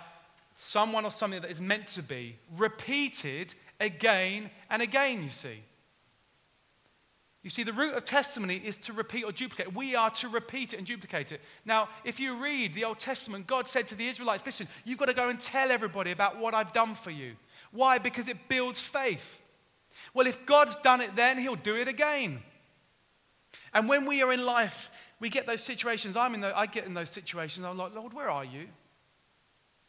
someone 0.56 1.04
or 1.04 1.10
something 1.10 1.42
that 1.42 1.50
is 1.50 1.60
meant 1.60 1.86
to 1.88 2.02
be 2.02 2.36
repeated 2.56 3.54
again 3.78 4.50
and 4.70 4.80
again, 4.80 5.22
you 5.22 5.28
see. 5.28 5.62
You 7.46 7.50
see, 7.50 7.62
the 7.62 7.72
root 7.72 7.94
of 7.94 8.04
testimony 8.04 8.56
is 8.56 8.76
to 8.78 8.92
repeat 8.92 9.22
or 9.22 9.30
duplicate. 9.30 9.72
We 9.72 9.94
are 9.94 10.10
to 10.10 10.28
repeat 10.28 10.72
it 10.72 10.78
and 10.78 10.84
duplicate 10.84 11.30
it. 11.30 11.40
Now, 11.64 11.88
if 12.02 12.18
you 12.18 12.42
read 12.42 12.74
the 12.74 12.82
Old 12.82 12.98
Testament, 12.98 13.46
God 13.46 13.68
said 13.68 13.86
to 13.86 13.94
the 13.94 14.08
Israelites, 14.08 14.44
Listen, 14.44 14.66
you've 14.84 14.98
got 14.98 15.06
to 15.06 15.14
go 15.14 15.28
and 15.28 15.38
tell 15.38 15.70
everybody 15.70 16.10
about 16.10 16.40
what 16.40 16.54
I've 16.54 16.72
done 16.72 16.96
for 16.96 17.12
you. 17.12 17.36
Why? 17.70 17.98
Because 17.98 18.26
it 18.26 18.48
builds 18.48 18.80
faith. 18.80 19.40
Well, 20.12 20.26
if 20.26 20.44
God's 20.44 20.74
done 20.74 21.00
it 21.00 21.14
then, 21.14 21.38
He'll 21.38 21.54
do 21.54 21.76
it 21.76 21.86
again. 21.86 22.40
And 23.72 23.88
when 23.88 24.06
we 24.06 24.24
are 24.24 24.32
in 24.32 24.44
life, 24.44 24.90
we 25.20 25.28
get 25.28 25.46
those 25.46 25.62
situations. 25.62 26.16
I'm 26.16 26.34
in 26.34 26.40
the, 26.40 26.58
I 26.58 26.66
get 26.66 26.84
in 26.84 26.94
those 26.94 27.10
situations. 27.10 27.64
I'm 27.64 27.78
like, 27.78 27.94
Lord, 27.94 28.12
where 28.12 28.28
are 28.28 28.44
you? 28.44 28.66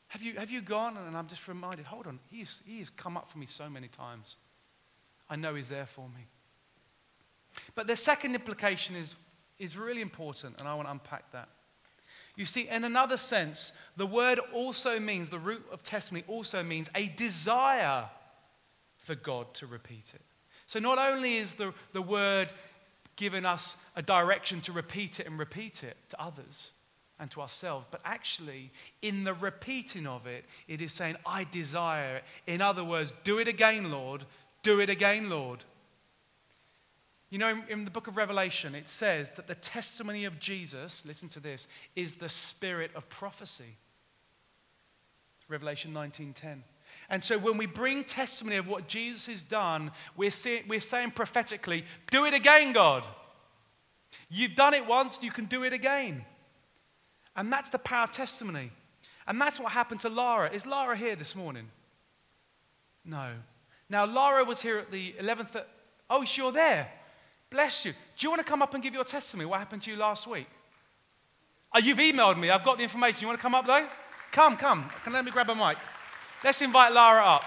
Have 0.09 0.21
you, 0.21 0.35
have 0.35 0.51
you 0.51 0.61
gone? 0.61 0.95
And 0.95 1.17
I'm 1.17 1.27
just 1.27 1.47
reminded, 1.47 1.87
hold 1.87 2.05
on, 2.05 2.19
he's, 2.29 2.61
he 2.67 2.77
has 2.77 2.91
come 2.91 3.17
up 3.17 3.31
for 3.31 3.39
me 3.39 3.47
so 3.47 3.67
many 3.67 3.87
times. 3.87 4.35
I 5.27 5.37
know 5.37 5.55
He's 5.55 5.69
there 5.69 5.87
for 5.87 6.07
me. 6.07 6.27
But 7.75 7.87
the 7.87 7.95
second 7.95 8.35
implication 8.35 8.95
is, 8.95 9.15
is 9.59 9.77
really 9.77 10.01
important, 10.01 10.59
and 10.59 10.67
I 10.67 10.75
want 10.75 10.87
to 10.87 10.91
unpack 10.91 11.31
that. 11.31 11.49
You 12.35 12.45
see, 12.45 12.69
in 12.69 12.83
another 12.83 13.17
sense, 13.17 13.73
the 13.97 14.05
word 14.05 14.39
also 14.53 14.99
means, 14.99 15.29
the 15.29 15.39
root 15.39 15.65
of 15.71 15.83
testimony 15.83 16.23
also 16.27 16.61
means 16.61 16.87
a 16.93 17.07
desire 17.07 18.05
for 18.97 19.15
God 19.15 19.53
to 19.55 19.65
repeat 19.65 20.11
it. 20.13 20.21
So 20.67 20.79
not 20.79 20.99
only 20.99 21.37
is 21.37 21.53
the, 21.53 21.73
the 21.93 22.01
word 22.01 22.53
giving 23.15 23.45
us 23.45 23.75
a 23.95 24.01
direction 24.03 24.61
to 24.61 24.71
repeat 24.71 25.19
it 25.19 25.25
and 25.25 25.39
repeat 25.39 25.83
it 25.83 25.97
to 26.09 26.21
others 26.21 26.71
and 27.19 27.31
to 27.31 27.41
ourselves, 27.41 27.87
but 27.89 28.01
actually, 28.05 28.71
in 29.01 29.23
the 29.23 29.33
repeating 29.33 30.05
of 30.05 30.27
it, 30.27 30.45
it 30.67 30.81
is 30.81 30.93
saying, 30.93 31.15
I 31.25 31.45
desire 31.45 32.17
it. 32.17 32.23
In 32.45 32.61
other 32.61 32.83
words, 32.83 33.13
do 33.23 33.39
it 33.39 33.47
again, 33.47 33.89
Lord. 33.89 34.25
Do 34.61 34.79
it 34.79 34.89
again, 34.89 35.29
Lord. 35.29 35.63
You 37.29 37.39
know, 37.39 37.61
in, 37.67 37.83
the 37.83 37.91
book 37.91 38.07
of 38.07 38.15
Revelation, 38.15 38.73
it 38.73 38.87
says 38.87 39.33
that 39.33 39.47
the 39.47 39.55
testimony 39.55 40.23
of 40.25 40.39
Jesus, 40.39 41.05
listen 41.05 41.27
to 41.29 41.41
this, 41.41 41.67
is 41.95 42.15
the 42.15 42.29
spirit 42.29 42.91
of 42.95 43.07
prophecy. 43.09 43.75
Revelation 45.49 45.93
19:10. 45.93 46.63
And 47.09 47.23
so 47.23 47.37
when 47.37 47.57
we 47.57 47.65
bring 47.65 48.03
testimony 48.03 48.55
of 48.55 48.67
what 48.67 48.87
Jesus 48.87 49.27
has 49.27 49.43
done, 49.43 49.91
we're, 50.15 50.31
see, 50.31 50.63
we're 50.67 50.79
saying 50.79 51.11
prophetically, 51.11 51.85
do 52.09 52.25
it 52.25 52.33
again, 52.33 52.71
God. 52.73 53.03
You've 54.29 54.55
done 54.55 54.73
it 54.73 54.87
once, 54.87 55.19
you 55.21 55.31
can 55.31 55.45
do 55.45 55.63
it 55.63 55.73
again. 55.73 56.25
And 57.35 57.51
that's 57.51 57.69
the 57.69 57.79
power 57.79 58.05
of 58.05 58.11
testimony. 58.11 58.71
And 59.27 59.39
that's 59.39 59.59
what 59.59 59.73
happened 59.73 60.01
to 60.01 60.09
Lara. 60.09 60.49
Is 60.49 60.65
Lara 60.65 60.95
here 60.95 61.15
this 61.15 61.35
morning? 61.35 61.69
No. 63.03 63.33
Now, 63.89 64.05
Lara 64.05 64.43
was 64.43 64.61
here 64.61 64.77
at 64.77 64.91
the 64.91 65.13
11th. 65.19 65.63
Oh, 66.09 66.25
you're 66.35 66.51
there. 66.51 66.91
Bless 67.49 67.85
you. 67.85 67.91
Do 67.91 68.25
you 68.25 68.29
want 68.29 68.39
to 68.39 68.45
come 68.45 68.61
up 68.61 68.73
and 68.73 68.83
give 68.83 68.93
your 68.93 69.03
testimony? 69.03 69.45
What 69.45 69.59
happened 69.59 69.81
to 69.83 69.91
you 69.91 69.97
last 69.97 70.27
week? 70.27 70.47
Oh, 71.73 71.79
you've 71.79 71.97
emailed 71.97 72.39
me. 72.39 72.49
I've 72.49 72.63
got 72.63 72.77
the 72.77 72.83
information. 72.83 73.21
You 73.21 73.27
want 73.27 73.39
to 73.39 73.41
come 73.41 73.55
up 73.55 73.65
though? 73.65 73.87
Come, 74.31 74.57
come. 74.57 74.89
Can 75.03 75.13
let 75.13 75.23
me 75.23 75.31
grab 75.31 75.49
a 75.49 75.55
mic. 75.55 75.77
Let's 76.43 76.61
invite 76.61 76.93
Lara 76.93 77.23
up. 77.23 77.43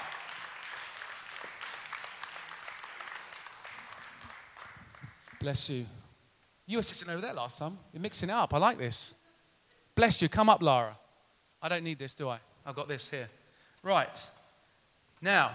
Bless 5.38 5.70
you. 5.70 5.86
You 6.66 6.78
were 6.78 6.82
sitting 6.82 7.08
over 7.08 7.20
there 7.20 7.32
last 7.32 7.58
time. 7.58 7.78
You're 7.92 8.02
mixing 8.02 8.28
it 8.28 8.32
up. 8.32 8.52
I 8.54 8.58
like 8.58 8.78
this. 8.78 9.14
Bless 9.94 10.20
you. 10.22 10.28
Come 10.28 10.48
up, 10.48 10.62
Lara. 10.62 10.96
I 11.62 11.68
don't 11.68 11.82
need 11.82 11.98
this, 11.98 12.14
do 12.14 12.28
I? 12.28 12.38
I've 12.64 12.76
got 12.76 12.88
this 12.88 13.08
here. 13.08 13.28
Right. 13.82 14.20
Now, 15.22 15.52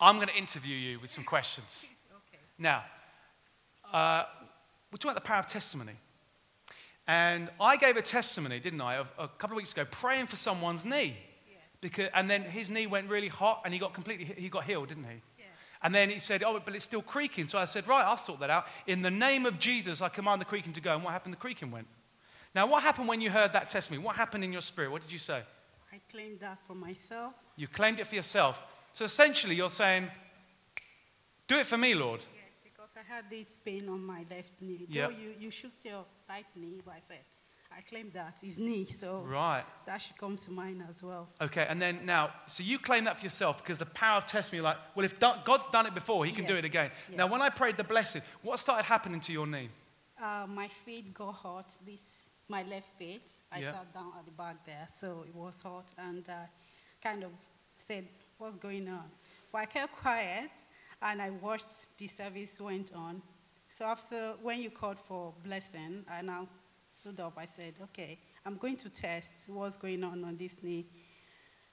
I'm 0.00 0.16
going 0.16 0.28
to 0.28 0.36
interview 0.36 0.76
you 0.76 1.00
with 1.00 1.10
some 1.10 1.24
questions. 1.24 1.86
Now, 2.60 2.84
uh, 3.92 4.24
we're 4.92 4.98
talking 4.98 5.12
about 5.12 5.24
the 5.24 5.26
power 5.26 5.38
of 5.38 5.46
testimony. 5.46 5.94
And 7.08 7.48
I 7.58 7.76
gave 7.76 7.96
a 7.96 8.02
testimony, 8.02 8.60
didn't 8.60 8.82
I, 8.82 9.02
a 9.18 9.28
couple 9.28 9.52
of 9.52 9.56
weeks 9.56 9.72
ago, 9.72 9.86
praying 9.90 10.26
for 10.26 10.36
someone's 10.36 10.84
knee. 10.84 11.16
Because, 11.80 12.10
and 12.14 12.30
then 12.30 12.42
his 12.42 12.68
knee 12.68 12.86
went 12.86 13.08
really 13.08 13.28
hot 13.28 13.62
and 13.64 13.72
he 13.72 13.80
got 13.80 13.94
completely 13.94 14.26
he 14.26 14.50
got 14.50 14.64
healed, 14.64 14.88
didn't 14.88 15.04
he? 15.04 15.22
And 15.82 15.94
then 15.94 16.10
he 16.10 16.18
said, 16.18 16.42
Oh, 16.42 16.60
but 16.62 16.74
it's 16.74 16.84
still 16.84 17.00
creaking. 17.00 17.46
So 17.46 17.58
I 17.58 17.64
said, 17.64 17.88
Right, 17.88 18.04
I'll 18.04 18.18
sort 18.18 18.40
that 18.40 18.50
out. 18.50 18.66
In 18.86 19.00
the 19.00 19.10
name 19.10 19.46
of 19.46 19.58
Jesus, 19.58 20.02
I 20.02 20.10
command 20.10 20.42
the 20.42 20.44
creaking 20.44 20.74
to 20.74 20.80
go. 20.82 20.94
And 20.94 21.02
what 21.02 21.12
happened? 21.12 21.32
The 21.32 21.38
creaking 21.38 21.70
went. 21.70 21.86
Now, 22.54 22.66
what 22.66 22.82
happened 22.82 23.08
when 23.08 23.22
you 23.22 23.30
heard 23.30 23.54
that 23.54 23.70
testimony? 23.70 24.04
What 24.04 24.16
happened 24.16 24.44
in 24.44 24.52
your 24.52 24.60
spirit? 24.60 24.90
What 24.90 25.00
did 25.00 25.10
you 25.10 25.18
say? 25.18 25.42
I 25.90 26.00
claimed 26.10 26.40
that 26.40 26.58
for 26.66 26.74
myself. 26.74 27.32
You 27.56 27.66
claimed 27.66 27.98
it 27.98 28.06
for 28.06 28.16
yourself. 28.16 28.62
So 28.92 29.06
essentially, 29.06 29.54
you're 29.54 29.70
saying, 29.70 30.08
Do 31.48 31.56
it 31.56 31.66
for 31.66 31.78
me, 31.78 31.94
Lord. 31.94 32.20
I 33.00 33.14
had 33.14 33.30
this 33.30 33.48
pain 33.64 33.88
on 33.88 34.04
my 34.04 34.24
left 34.30 34.60
knee. 34.60 34.86
You, 34.88 35.08
you 35.38 35.50
shook 35.50 35.72
your 35.82 36.04
right 36.28 36.44
knee, 36.54 36.82
but 36.84 36.94
I 36.94 37.00
said, 37.06 37.20
I 37.74 37.80
claim 37.82 38.10
that 38.14 38.38
his 38.42 38.58
knee, 38.58 38.84
so 38.84 39.24
right. 39.26 39.64
that 39.86 39.98
should 39.98 40.18
come 40.18 40.36
to 40.36 40.50
mind 40.50 40.82
as 40.90 41.02
well. 41.02 41.28
Okay, 41.40 41.66
and 41.68 41.80
then 41.80 42.00
now, 42.04 42.30
so 42.48 42.62
you 42.62 42.78
claim 42.78 43.04
that 43.04 43.18
for 43.18 43.24
yourself 43.24 43.62
because 43.62 43.78
the 43.78 43.86
power 43.86 44.18
of 44.18 44.26
testimony, 44.26 44.62
like, 44.62 44.76
well, 44.94 45.04
if 45.04 45.18
God's 45.20 45.64
done 45.72 45.86
it 45.86 45.94
before, 45.94 46.24
He 46.24 46.32
can 46.32 46.42
yes. 46.42 46.50
do 46.50 46.56
it 46.56 46.64
again. 46.64 46.90
Yes. 47.08 47.16
Now, 47.16 47.26
when 47.28 47.40
I 47.40 47.48
prayed 47.48 47.76
the 47.76 47.84
blessing, 47.84 48.22
what 48.42 48.58
started 48.58 48.84
happening 48.84 49.20
to 49.20 49.32
your 49.32 49.46
knee? 49.46 49.68
Uh, 50.20 50.46
my 50.48 50.68
feet 50.68 51.14
got 51.14 51.32
hot. 51.32 51.76
This, 51.86 52.28
my 52.48 52.64
left 52.64 52.98
feet. 52.98 53.30
I 53.52 53.62
sat 53.62 53.94
down 53.94 54.12
at 54.18 54.26
the 54.26 54.32
back 54.32 54.66
there, 54.66 54.88
so 54.94 55.24
it 55.26 55.34
was 55.34 55.62
hot, 55.62 55.86
and 55.96 56.28
uh, 56.28 56.32
kind 57.02 57.22
of 57.22 57.30
said, 57.78 58.04
"What's 58.36 58.56
going 58.56 58.88
on?" 58.88 59.04
But 59.52 59.58
I 59.58 59.66
kept 59.66 59.96
quiet, 59.96 60.50
and 61.02 61.22
I 61.22 61.30
watched 61.30 61.96
the 61.98 62.06
service 62.06 62.60
went 62.60 62.92
on. 62.94 63.22
So 63.68 63.84
after, 63.84 64.34
when 64.42 64.60
you 64.60 64.70
called 64.70 64.98
for 64.98 65.32
blessing, 65.44 66.04
I 66.10 66.22
now 66.22 66.48
stood 66.88 67.20
up. 67.20 67.34
I 67.36 67.46
said, 67.46 67.74
okay, 67.82 68.18
I'm 68.44 68.56
going 68.56 68.76
to 68.78 68.90
test 68.90 69.48
what's 69.48 69.76
going 69.76 70.02
on 70.04 70.24
on 70.24 70.36
this 70.36 70.62
knee. 70.62 70.86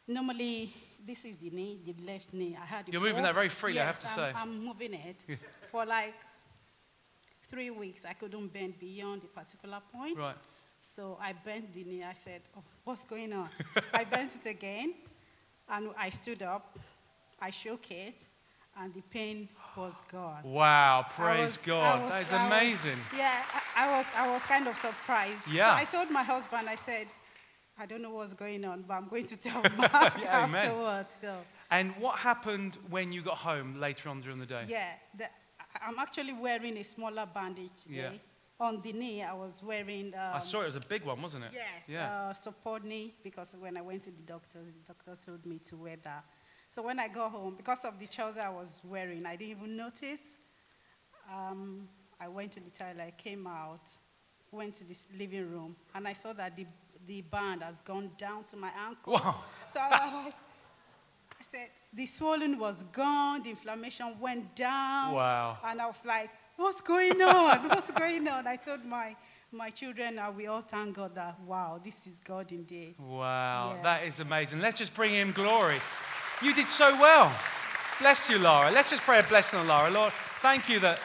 normally 0.08 0.74
this 1.06 1.24
is 1.24 1.38
the 1.38 1.50
knee, 1.50 1.80
the 1.86 1.96
left 2.06 2.34
knee. 2.34 2.58
I 2.62 2.66
had. 2.66 2.88
it 2.88 2.92
You're 2.92 3.02
moving 3.02 3.24
that 3.24 3.34
very 3.34 3.50
freely, 3.50 3.80
I 3.80 3.86
have 3.86 4.00
to 4.00 4.10
I'm, 4.10 4.16
say. 4.16 4.32
I'm 4.36 4.66
moving 4.66 4.94
it 4.94 5.26
for 5.72 5.86
like 5.86 6.16
three 7.48 7.70
weeks. 7.70 8.04
I 8.06 8.13
couldn't 8.13 8.52
bend 8.52 8.78
beyond 8.80 9.24
a 9.24 9.28
particular 9.28 9.80
point. 9.94 10.18
Right. 10.18 10.36
So 10.82 11.18
I 11.22 11.34
bent 11.34 11.74
the 11.74 11.84
knee. 11.84 12.04
I 12.04 12.13
said, 12.13 12.42
"Oh, 12.56 12.63
what's 12.84 13.06
going 13.06 13.32
on?" 13.34 13.50
I 13.94 14.04
bent 14.04 14.36
it 14.36 14.50
again, 14.50 14.94
and 15.70 15.90
I 15.98 16.10
stood 16.10 16.44
up. 16.44 16.78
I 17.40 17.52
shook 17.52 17.92
it, 17.92 18.28
and 18.80 18.94
the 18.94 19.02
pain 19.02 19.50
was 19.76 20.02
gone. 20.12 20.42
Wow, 20.44 21.06
praise 21.10 21.40
was- 21.40 21.58
God. 21.58 22.02
was- 22.02 22.12
that 22.12 22.22
is 22.24 22.32
I 22.32 22.44
was- 22.44 22.54
amazing. 22.54 23.00
yeah, 23.16 23.44
I, 23.76 23.86
I 23.86 23.98
was, 23.98 24.06
I 24.16 24.32
was 24.32 24.42
kind 24.44 24.68
of 24.68 24.76
surprised. 24.78 25.48
Yeah. 25.52 25.76
So 25.76 25.82
I 25.82 25.86
told 25.86 26.12
my 26.12 26.24
husband, 26.24 26.68
I 26.70 26.76
said, 26.76 27.08
I 27.80 27.86
don't 27.86 28.02
know 28.02 28.12
what's 28.12 28.34
going 28.34 28.66
on, 28.66 28.84
but 28.88 28.96
I'm 28.96 29.08
going 29.08 29.28
to 29.28 29.38
tell 29.38 29.62
Mark 29.78 29.92
Yeah, 30.22 30.48
afterwards. 30.48 31.16
So, 31.22 31.36
And 31.70 31.96
what 31.98 32.18
happened 32.20 32.78
when 32.90 33.12
you 33.12 33.22
got 33.22 33.38
home 33.38 33.80
later 33.80 34.10
on 34.10 34.22
during 34.22 34.40
the 34.40 34.46
day? 34.48 34.63
yeah, 34.68 34.94
the, 35.18 35.26
I'm 35.86 36.00
actually 36.00 36.34
wearing 36.34 36.76
a 36.78 36.84
smaller 36.84 37.28
bandage 37.32 37.84
today. 37.84 37.96
Yeah. 37.96 38.10
On 38.60 38.82
the 38.82 38.92
knee, 38.94 39.22
I 39.22 39.34
was 39.34 39.62
wearing. 39.62 40.08
Um, 40.16 40.32
I 40.34 40.40
saw 40.40 40.62
it 40.62 40.66
was 40.66 40.76
a 40.76 40.88
big 40.90 41.04
one, 41.06 41.22
wasn't 41.22 41.44
it? 41.44 41.52
Yes, 41.54 41.88
Yeah. 41.88 42.12
uh, 42.12 42.34
support 42.34 42.84
knee 42.84 43.13
because 43.24 43.56
when 43.60 43.78
I 43.78 43.82
went 43.82 44.02
to 44.04 44.10
the 44.12 44.24
doctor, 44.24 44.58
the 44.58 44.94
doctor 44.94 45.16
told 45.24 45.46
me 45.46 45.60
to 45.70 45.76
wear 45.78 45.98
that. 46.02 46.26
So 46.78 46.84
when 46.84 47.00
I 47.00 47.08
got 47.08 47.32
home, 47.32 47.56
because 47.58 47.84
of 47.86 47.98
the 47.98 48.06
trousers 48.06 48.38
I 48.38 48.50
was 48.50 48.76
wearing, 48.84 49.26
I 49.26 49.36
didn't 49.36 49.58
even 49.58 49.76
notice. 49.76 50.38
Um, 51.36 51.90
I 52.22 52.28
went 52.28 52.52
to 52.52 52.60
the 52.60 52.70
toilet, 52.70 53.00
I 53.00 53.13
came 53.18 53.48
out, 53.48 53.90
went 54.52 54.76
to 54.76 54.84
this 54.88 55.08
living 55.18 55.52
room, 55.52 55.76
and 55.96 56.08
I 56.08 56.13
saw 56.13 56.34
that 56.34 56.56
the, 56.56 56.68
the 57.08 57.24
band 57.24 57.63
has 57.63 57.82
gone 57.82 58.12
down 58.20 58.44
to 58.52 58.58
my 58.58 58.70
ankle. 58.88 59.13
Wow. 59.13 59.38
So 59.74 59.80
I 59.80 59.90
was 59.90 60.26
like, 60.26 60.34
I 61.32 61.44
said, 61.52 61.70
the 61.92 62.06
swelling 62.06 62.60
was 62.60 62.84
gone, 62.84 63.42
the 63.42 63.50
inflammation 63.50 64.13
went 64.20 64.56
down. 64.56 65.16
Wow. 65.16 65.58
And 65.66 65.82
I 65.82 65.88
was 65.88 66.06
like, 66.06 66.30
what's 66.58 66.82
going 66.82 67.20
on? 67.20 67.58
what's 67.70 67.90
going 67.90 68.28
on? 68.28 68.46
I 68.46 68.56
told 68.56 68.86
my, 68.86 69.16
my 69.52 69.72
children, 69.72 70.20
and 70.20 70.38
we 70.38 70.46
all 70.46 70.62
thank 70.62 70.96
God 70.96 71.16
that, 71.16 71.40
wow, 71.42 71.82
this 71.84 72.06
is 72.06 72.20
God 72.24 72.52
indeed. 72.52 72.94
Wow, 73.00 73.74
Yeah. 73.78 73.82
that 73.82 74.04
is 74.04 74.20
amazing. 74.20 74.62
Let's 74.62 74.78
just 74.78 74.94
bring 74.94 75.16
him 75.16 75.32
glory. 75.32 75.80
You 76.43 76.54
did 76.54 76.67
so 76.67 76.91
well. 77.00 77.36
Bless 78.00 78.30
you, 78.30 78.38
Lara. 78.38 78.69
Let's 78.69 78.91
just 78.91 79.02
pray 79.02 79.19
a 79.19 79.23
blessing 79.23 79.58
on 79.58 79.67
Lara. 79.67 79.89
Lord, 79.89 80.13
thank 80.13 80.69
you 80.69 80.80
that 80.82 81.00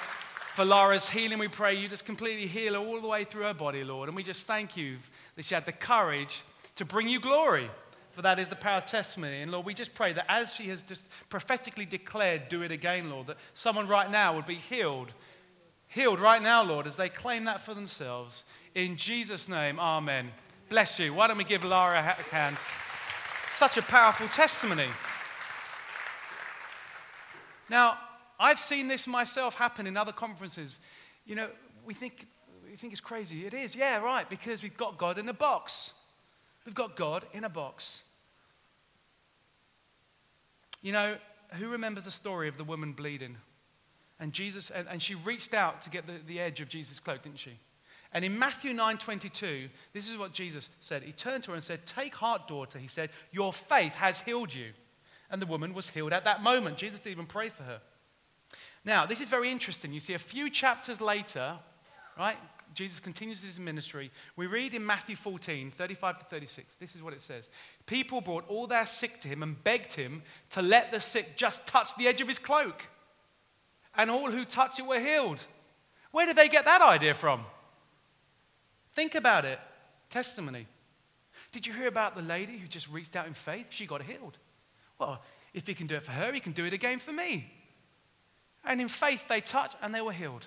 for 0.55 0.63
Lara's 0.63 1.09
healing, 1.09 1.39
we 1.39 1.49
pray 1.49 1.75
you 1.75 1.89
just 1.89 2.05
completely 2.05 2.47
heal 2.47 2.75
her 2.75 2.79
all 2.79 3.01
the 3.01 3.09
way 3.09 3.25
through 3.25 3.45
her 3.45 3.55
body, 3.55 3.83
Lord. 3.83 4.11
And 4.11 4.17
we 4.17 4.23
just 4.23 4.47
thank 4.47 4.77
you 4.77 4.99
that 5.37 5.47
she 5.47 5.55
had 5.55 5.65
the 5.65 5.73
courage 5.73 6.43
to 6.77 6.85
bring 6.85 7.09
you 7.09 7.19
glory. 7.19 7.71
For 8.11 8.21
that 8.21 8.39
is 8.39 8.51
the 8.51 8.57
power 8.57 8.77
of 8.77 8.85
testimony. 8.85 9.41
And 9.41 9.51
Lord, 9.51 9.65
we 9.65 9.73
just 9.73 9.95
pray 9.95 10.13
that 10.13 10.27
as 10.29 10.53
she 10.53 10.65
has 10.65 10.83
just 10.83 11.09
prophetically 11.31 11.87
declared, 11.87 12.51
do 12.51 12.61
it 12.61 12.71
again, 12.71 13.09
Lord, 13.09 13.29
that 13.29 13.39
someone 13.55 13.89
right 13.89 14.11
now 14.11 14.37
would 14.37 14.45
be 14.45 14.57
healed. 14.57 15.15
Healed 15.89 16.21
right 16.21 16.43
now, 16.43 16.63
Lord, 16.63 16.87
as 16.87 16.97
they 16.97 17.09
claim 17.09 17.45
that 17.45 17.63
for 17.63 17.73
themselves. 17.73 18.45
In 18.75 18.99
Jesus' 18.99 19.49
name, 19.49 19.81
amen. 19.81 20.31
Bless 20.69 20.99
you. 20.99 21.15
Why 21.15 21.27
don't 21.27 21.39
we 21.39 21.45
give 21.45 21.65
Lara 21.65 21.97
a 21.97 22.03
hand? 22.35 22.59
Such 23.55 23.79
a 23.79 23.83
powerful 23.83 24.29
testimony. 24.29 24.89
Now, 27.73 27.97
I've 28.39 28.59
seen 28.59 28.87
this 28.87 29.07
myself 29.07 29.55
happen 29.55 29.87
in 29.87 29.97
other 29.97 30.13
conferences. 30.13 30.79
You 31.25 31.37
know, 31.37 31.49
we 31.87 31.95
think, 31.95 32.27
we 32.71 32.77
think 32.77 32.93
it's 32.93 33.01
crazy. 33.01 33.47
It 33.47 33.55
is, 33.55 33.75
yeah, 33.75 33.97
right, 33.97 34.29
because 34.29 34.63
we've 34.63 34.77
got 34.77 34.99
God 34.99 35.17
in 35.17 35.27
a 35.27 35.33
box. 35.33 35.95
We've 36.67 36.75
got 36.75 36.97
God 36.97 37.25
in 37.33 37.45
a 37.45 37.49
box. 37.49 38.03
You 40.83 40.93
know, 40.93 41.17
who 41.53 41.69
remembers 41.69 42.05
the 42.05 42.11
story 42.11 42.47
of 42.47 42.59
the 42.59 42.65
woman 42.65 42.93
bleeding? 42.93 43.39
And 44.21 44.35
Jesus, 44.35 44.69
and, 44.69 44.87
and 44.87 45.03
she 45.03 45.15
reached 45.15 45.55
out 45.55 45.81
to 45.81 45.91
get 45.91 46.07
the, 46.07 46.21
the 46.27 46.41
edge 46.41 46.61
of 46.61 46.69
Jesus' 46.69 47.01
cloak, 47.01 47.23
didn't 47.23 47.39
she? 47.39 47.55
And 48.13 48.23
in 48.23 48.39
Matthew 48.39 48.75
9:22, 48.75 49.71
this 49.95 50.11
is 50.11 50.19
what 50.19 50.35
Jesus 50.35 50.69
said. 50.81 51.03
He 51.03 51.13
turned 51.13 51.45
to 51.45 51.53
her 51.53 51.55
and 51.55 51.65
said, 51.65 51.87
"Take 51.87 52.15
heart, 52.17 52.47
daughter." 52.47 52.79
He 52.79 52.87
said, 52.87 53.09
"Your 53.31 53.51
faith 53.51 53.95
has 53.95 54.21
healed 54.21 54.53
you." 54.53 54.73
And 55.33 55.43
the 55.43 55.47
woman 55.47 55.75
was 55.75 55.89
healed 55.89 56.13
at 56.13 56.25
that 56.25 56.43
moment. 56.43 56.77
Jesus 56.77 57.01
didn't 57.01 57.15
even 57.15 57.27
pray 57.27 57.49
for 57.49 57.65
her. 57.65 57.81
Now, 58.85 59.07
this 59.07 59.21
is 59.21 59.29
very 59.29 59.51
interesting. 59.51 59.93
You 59.93 60.01
see, 60.01 60.15
a 60.15 60.19
few 60.19 60.51
chapters 60.51 61.01
later, 61.01 61.55
right? 62.19 62.37
Jesus 62.75 63.01
continues 63.01 63.43
his 63.43 63.59
ministry. 63.59 64.11
We 64.37 64.47
read 64.47 64.75
in 64.75 64.85
Matthew 64.85 65.17
14, 65.17 65.71
35 65.71 66.19
to 66.19 66.25
36. 66.27 66.75
This 66.77 66.95
is 66.95 67.03
what 67.03 67.13
it 67.13 67.23
says. 67.23 67.49
People 67.87 68.21
brought 68.21 68.49
all 68.49 68.67
their 68.67 68.87
sick 68.87 69.21
to 69.23 69.29
him 69.29 69.43
and 69.43 69.63
begged 69.63 69.95
him 69.95 70.23
to 70.51 70.63
let 70.63 70.91
the 70.91 71.01
sick 71.01 71.37
just 71.37 71.67
touch 71.67 71.95
the 71.97 72.07
edge 72.07 72.21
of 72.21 72.29
his 72.29 72.39
cloak. 72.39 72.85
And 73.95 74.11
all 74.11 74.31
who 74.31 74.45
touched 74.45 74.79
it 74.79 74.87
were 74.87 75.01
healed. 75.01 75.45
Where 76.11 76.27
did 76.27 76.37
they 76.37 76.49
get 76.49 76.65
that 76.65 76.83
idea 76.83 77.15
from? 77.15 77.45
Think 78.95 79.15
about 79.15 79.45
it. 79.45 79.59
Testimony. 80.11 80.67
Did 81.53 81.67
you 81.67 81.73
hear 81.73 81.89
about 81.89 82.17
the 82.17 82.23
lady 82.23 82.59
who 82.59 82.67
just 82.67 82.89
reached 82.91 83.17
out 83.17 83.27
in 83.27 83.35
faith? 83.35 83.67
She 83.71 83.87
got 83.87 84.03
healed. 84.03 84.39
Well, 85.03 85.21
if 85.53 85.67
he 85.67 85.75
can 85.75 85.89
do 85.89 85.97
it 85.97 86.05
for 86.05 86.13
her, 86.13 86.33
he 86.33 86.39
can 86.39 86.53
do 86.53 86.65
it 86.65 86.73
again 86.73 87.01
for 87.01 87.13
me. 87.13 87.53
And 88.65 88.81
in 88.81 88.89
faith, 88.89 89.27
they 89.29 89.41
touched 89.41 89.77
and 89.83 89.93
they 89.93 90.01
were 90.01 90.13
healed. 90.13 90.47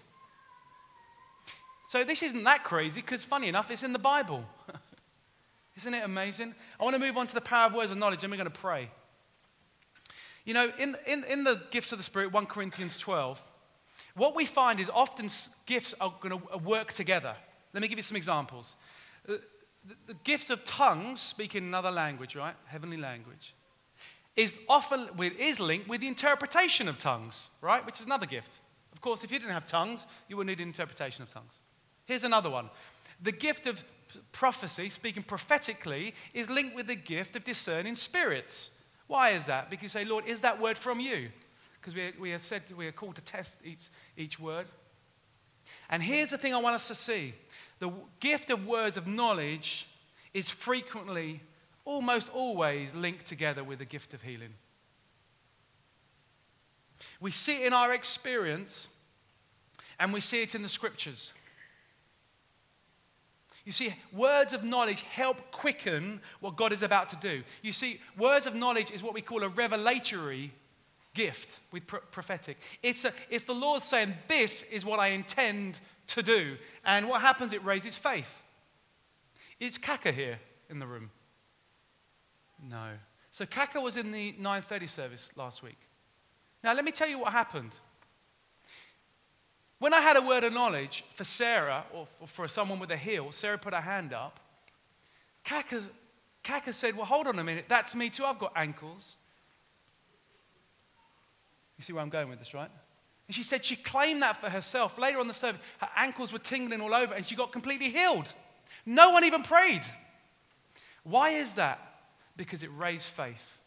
So 1.90 2.06
this 2.06 2.24
isn't 2.24 2.46
that 2.46 2.64
crazy 2.64 3.02
because, 3.02 3.22
funny 3.22 3.50
enough, 3.50 3.70
it's 3.70 3.84
in 3.84 3.92
the 3.92 4.00
Bible. 4.00 4.46
Isn't 5.76 5.94
it 5.94 6.06
amazing? 6.06 6.56
I 6.80 6.84
want 6.86 6.96
to 6.96 7.02
move 7.02 7.18
on 7.18 7.28
to 7.28 7.34
the 7.34 7.42
power 7.42 7.68
of 7.68 7.74
words 7.74 7.92
of 7.92 7.98
knowledge 7.98 8.24
and 8.24 8.32
we're 8.32 8.38
going 8.38 8.50
to 8.50 8.60
pray. 8.60 8.90
You 10.46 10.54
know, 10.54 10.72
in, 10.80 10.96
in, 11.06 11.26
in 11.26 11.44
the 11.44 11.62
gifts 11.70 11.92
of 11.92 11.98
the 11.98 12.04
Spirit, 12.04 12.32
1 12.32 12.46
Corinthians 12.46 12.98
12, 12.98 13.44
what 14.16 14.38
we 14.38 14.46
find 14.46 14.80
is 14.80 14.90
often 14.94 15.30
gifts 15.66 15.94
are 16.00 16.14
going 16.22 16.40
to 16.40 16.58
work 16.60 16.94
together. 16.94 17.36
Let 17.74 17.82
me 17.82 17.90
give 17.90 18.00
you 18.00 18.04
some 18.04 18.16
examples. 18.16 18.76
Uh, 19.28 19.34
The, 19.88 20.14
the 20.14 20.20
gifts 20.24 20.50
of 20.50 20.64
tongues, 20.64 21.22
speaking 21.22 21.64
another 21.64 21.92
language, 21.92 22.36
right? 22.36 22.56
Heavenly 22.66 22.98
language, 22.98 23.54
is 24.36 24.58
often 24.68 25.08
is 25.40 25.60
linked 25.60 25.88
with 25.88 26.02
the 26.02 26.08
interpretation 26.08 26.88
of 26.88 26.98
tongues, 26.98 27.48
right? 27.62 27.86
Which 27.86 28.00
is 28.00 28.06
another 28.06 28.26
gift. 28.26 28.60
Of 28.92 29.02
course, 29.02 29.24
if 29.24 29.32
you 29.32 29.40
didn't 29.40 29.54
have 29.54 29.68
tongues, 29.68 30.08
you 30.28 30.38
would 30.38 30.48
need 30.48 30.60
an 30.60 30.68
interpretation 30.68 31.24
of 31.24 31.34
tongues. 31.34 31.60
Here's 32.06 32.24
another 32.24 32.50
one. 32.50 32.70
The 33.22 33.32
gift 33.32 33.68
of 33.68 33.84
prophecy, 34.32 34.90
speaking 34.90 35.24
prophetically, 35.24 36.14
is 36.34 36.50
linked 36.50 36.76
with 36.76 36.88
the 36.88 36.96
gift 36.96 37.36
of 37.36 37.44
discerning 37.44 37.96
spirits. 37.96 38.72
Why 39.08 39.32
is 39.32 39.46
that? 39.46 39.70
Because 39.70 39.84
you 39.84 39.90
say, 39.90 40.06
Lord, 40.06 40.26
is 40.26 40.42
that 40.42 40.60
word 40.60 40.78
from 40.78 41.00
you? 41.00 41.30
Because 41.80 41.96
we, 41.96 42.14
we 42.20 42.34
are 42.34 42.40
said 42.40 42.64
we 42.76 42.88
are 42.88 42.92
called 42.92 43.16
to 43.16 43.22
test 43.22 43.58
each, 43.64 43.90
each 44.18 44.40
word. 44.40 44.66
And 45.90 46.02
here's 46.02 46.32
the 46.32 46.38
thing 46.38 46.54
I 46.54 46.58
want 46.58 46.76
us 46.76 46.88
to 46.88 46.96
see 46.96 47.34
the 47.80 47.92
gift 48.20 48.50
of 48.50 48.66
words 48.66 48.98
of 48.98 49.08
knowledge 49.08 49.88
is 50.34 50.50
frequently, 50.50 51.42
almost 51.86 52.30
always, 52.34 52.94
linked 52.94 53.26
together 53.26 53.64
with 53.64 53.80
the 53.80 53.86
gift 53.86 54.14
of 54.14 54.22
healing. 54.22 54.54
We 57.20 57.32
see 57.32 57.64
it 57.64 57.68
in 57.68 57.74
our 57.74 57.94
experience, 57.94 58.90
and 60.00 60.12
we 60.12 60.22
see 60.22 60.42
it 60.42 60.56
in 60.56 60.64
the 60.64 60.70
scriptures. 60.70 61.34
You 63.66 63.72
see, 63.72 63.96
words 64.14 64.54
of 64.54 64.64
knowledge 64.64 65.02
help 65.02 65.52
quicken 65.52 66.22
what 66.40 66.56
God 66.56 66.72
is 66.72 66.84
about 66.84 67.10
to 67.10 67.16
do. 67.16 67.44
You 67.64 67.74
see, 67.74 68.00
words 68.18 68.46
of 68.46 68.54
knowledge 68.54 68.92
is 68.92 69.02
what 69.02 69.16
we 69.16 69.22
call 69.22 69.44
a 69.44 69.50
revelatory 69.50 70.52
gift 71.16 71.60
with 71.72 71.88
pro- 71.88 72.02
prophetic. 72.12 72.58
It's, 72.84 73.06
a, 73.06 73.14
it's 73.30 73.46
the 73.46 73.56
Lord 73.56 73.82
saying, 73.82 74.14
This 74.28 74.64
is 74.72 74.86
what 74.86 75.00
I 75.00 75.08
intend 75.08 75.80
to 76.08 76.22
do. 76.22 76.58
And 76.86 77.10
what 77.10 77.22
happens? 77.22 77.54
It 77.54 77.66
raises 77.66 77.98
faith. 77.98 78.44
It's 79.60 79.80
Kaka 79.80 80.12
here 80.12 80.40
in 80.70 80.78
the 80.78 80.86
room? 80.86 81.10
No. 82.62 82.92
So 83.32 83.46
Kaka 83.46 83.82
was 83.82 83.96
in 83.96 84.12
the 84.12 84.34
9:30 84.34 84.88
service 84.88 85.30
last 85.36 85.62
week. 85.62 85.78
Now 86.64 86.74
let 86.74 86.86
me 86.86 86.92
tell 86.92 87.08
you 87.08 87.20
what 87.20 87.32
happened. 87.32 87.72
When 89.80 89.94
I 89.94 90.00
had 90.00 90.16
a 90.16 90.22
word 90.22 90.44
of 90.44 90.54
knowledge 90.54 91.04
for 91.14 91.26
Sarah 91.26 91.86
or 91.94 92.08
for, 92.26 92.48
someone 92.48 92.80
with 92.80 92.92
a 92.92 92.98
heel, 92.98 93.32
Sarah 93.32 93.58
put 93.58 93.74
her 93.74 93.82
hand 93.82 94.14
up. 94.14 94.40
Kaka, 95.44 95.84
Kaka 96.44 96.74
said, 96.74 96.96
Well, 96.96 97.06
hold 97.06 97.28
on 97.28 97.38
a 97.38 97.44
minute. 97.44 97.66
That's 97.68 97.94
me 97.94 98.10
too. 98.10 98.24
I've 98.24 98.40
got 98.40 98.54
ankles. 98.56 99.18
You 101.78 101.84
see 101.84 101.94
where 101.94 102.02
I'm 102.02 102.10
going 102.10 102.30
with 102.30 102.40
this, 102.40 102.54
right? 102.54 102.72
And 103.28 103.36
she 103.36 103.44
said 103.44 103.66
she 103.66 103.76
claimed 103.76 104.22
that 104.22 104.38
for 104.38 104.50
herself. 104.50 104.98
Later 104.98 105.20
on 105.20 105.28
the 105.28 105.34
service, 105.34 105.60
her 105.80 105.90
ankles 105.96 106.32
were 106.32 106.40
tingling 106.40 106.80
all 106.80 106.94
over 106.94 107.14
and 107.14 107.26
she 107.26 107.36
got 107.36 107.52
completely 107.52 107.90
healed. 107.90 108.34
No 108.86 109.12
one 109.12 109.24
even 109.24 109.44
prayed. 109.44 109.82
Why 111.04 111.30
is 111.30 111.54
that? 111.56 111.95
Because 112.38 112.64
it 112.64 112.70
raised 112.76 113.08
faith. 113.08 113.60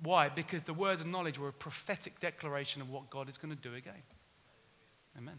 Why? 0.00 0.28
Because 0.28 0.64
the 0.64 0.74
words 0.74 1.00
of 1.00 1.06
knowledge 1.06 1.38
were 1.38 1.48
a 1.48 1.52
prophetic 1.52 2.20
declaration 2.20 2.82
of 2.82 2.90
what 2.90 3.08
God 3.10 3.28
is 3.28 3.38
going 3.38 3.54
to 3.54 3.68
do 3.68 3.74
again. 3.74 4.02
Amen. 5.16 5.38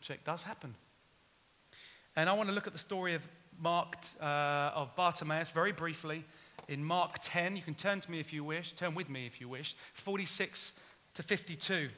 So 0.00 0.12
it 0.12 0.24
does 0.24 0.42
happen. 0.42 0.74
And 2.16 2.28
I 2.28 2.32
want 2.32 2.48
to 2.48 2.54
look 2.54 2.66
at 2.66 2.72
the 2.72 2.78
story 2.78 3.14
of 3.14 3.26
Mark, 3.60 3.96
uh, 4.20 4.70
of 4.74 4.94
Bartimaeus 4.96 5.50
very 5.50 5.72
briefly. 5.72 6.24
in 6.68 6.84
Mark 6.84 7.16
10. 7.20 7.56
You 7.56 7.62
can 7.62 7.74
turn 7.74 8.00
to 8.00 8.10
me 8.10 8.20
if 8.20 8.32
you 8.32 8.44
wish, 8.44 8.72
turn 8.72 8.94
with 8.94 9.08
me 9.10 9.26
if 9.26 9.40
you 9.40 9.48
wish, 9.48 9.76
46 9.92 10.72
to 11.14 11.22
52. 11.22 11.88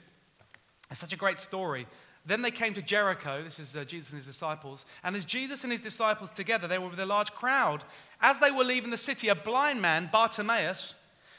It's 0.91 1.01
such 1.01 1.13
a 1.13 1.17
great 1.17 1.41
story. 1.41 1.87
Then 2.27 2.43
they 2.43 2.51
came 2.51 2.75
to 2.75 2.83
Jericho. 2.83 3.45
This 3.45 3.61
is 3.61 3.77
uh, 3.77 3.85
Jesus 3.85 4.11
and 4.11 4.19
his 4.19 4.27
disciples. 4.27 4.85
And 5.05 5.15
as 5.15 5.25
Jesus 5.25 5.63
and 5.63 5.73
his 5.73 5.81
disciples 5.81 6.31
together, 6.31 6.67
they 6.67 6.79
were 6.79 6.89
with 6.89 6.99
a 6.99 7.07
large 7.07 7.33
crowd. 7.33 7.85
As 8.21 8.41
they 8.41 8.51
were 8.51 8.65
leaving 8.65 8.91
the 8.91 8.97
city, 8.97 9.29
a 9.29 9.37
blind 9.37 9.81
man, 9.81 10.09
Bartimaeus, 10.13 10.97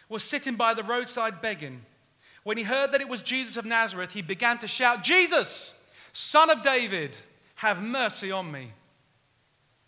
was 0.08 0.24
sitting 0.24 0.56
by 0.56 0.74
the 0.74 0.84
roadside 0.84 1.42
begging. 1.42 1.82
When 2.44 2.58
he 2.58 2.64
heard 2.64 2.94
that 2.94 3.02
it 3.02 3.10
was 3.10 3.22
Jesus 3.22 3.58
of 3.58 3.66
Nazareth, 3.66 4.12
he 4.14 4.22
began 4.22 4.58
to 4.60 4.68
shout, 4.68 5.04
Jesus, 5.04 5.76
son 6.14 6.50
of 6.50 6.64
David, 6.64 7.18
have 7.56 7.84
mercy 7.84 8.32
on 8.32 8.50
me. 8.50 8.72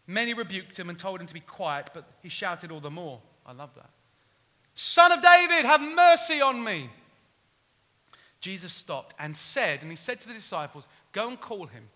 Many 0.05 0.33
rebuked 0.33 0.77
him 0.77 0.89
and 0.89 0.99
told 0.99 1.21
him 1.21 1.27
to 1.27 1.33
be 1.33 1.39
quiet, 1.39 1.91
but 1.93 2.03
he 2.21 2.27
shouted 2.27 2.71
all 2.71 2.81
the 2.81 2.89
more. 2.89 3.21
I 3.45 3.53
love 3.53 3.69
that. 3.75 3.89
Son 4.75 5.13
of 5.13 5.21
David, 5.21 5.65
have 5.65 5.81
mercy 5.81 6.41
on 6.41 6.61
me. 6.61 6.89
Jesus 8.41 8.73
stopped 8.73 9.15
and 9.19 9.35
said, 9.35 9.81
and 9.81 9.91
he 9.91 9.97
said 9.97 10.21
to 10.21 10.27
the 10.27 10.33
disciples, 10.33 10.87
Go 11.11 11.27
and 11.27 11.39
call 11.39 11.65
him. 11.65 11.89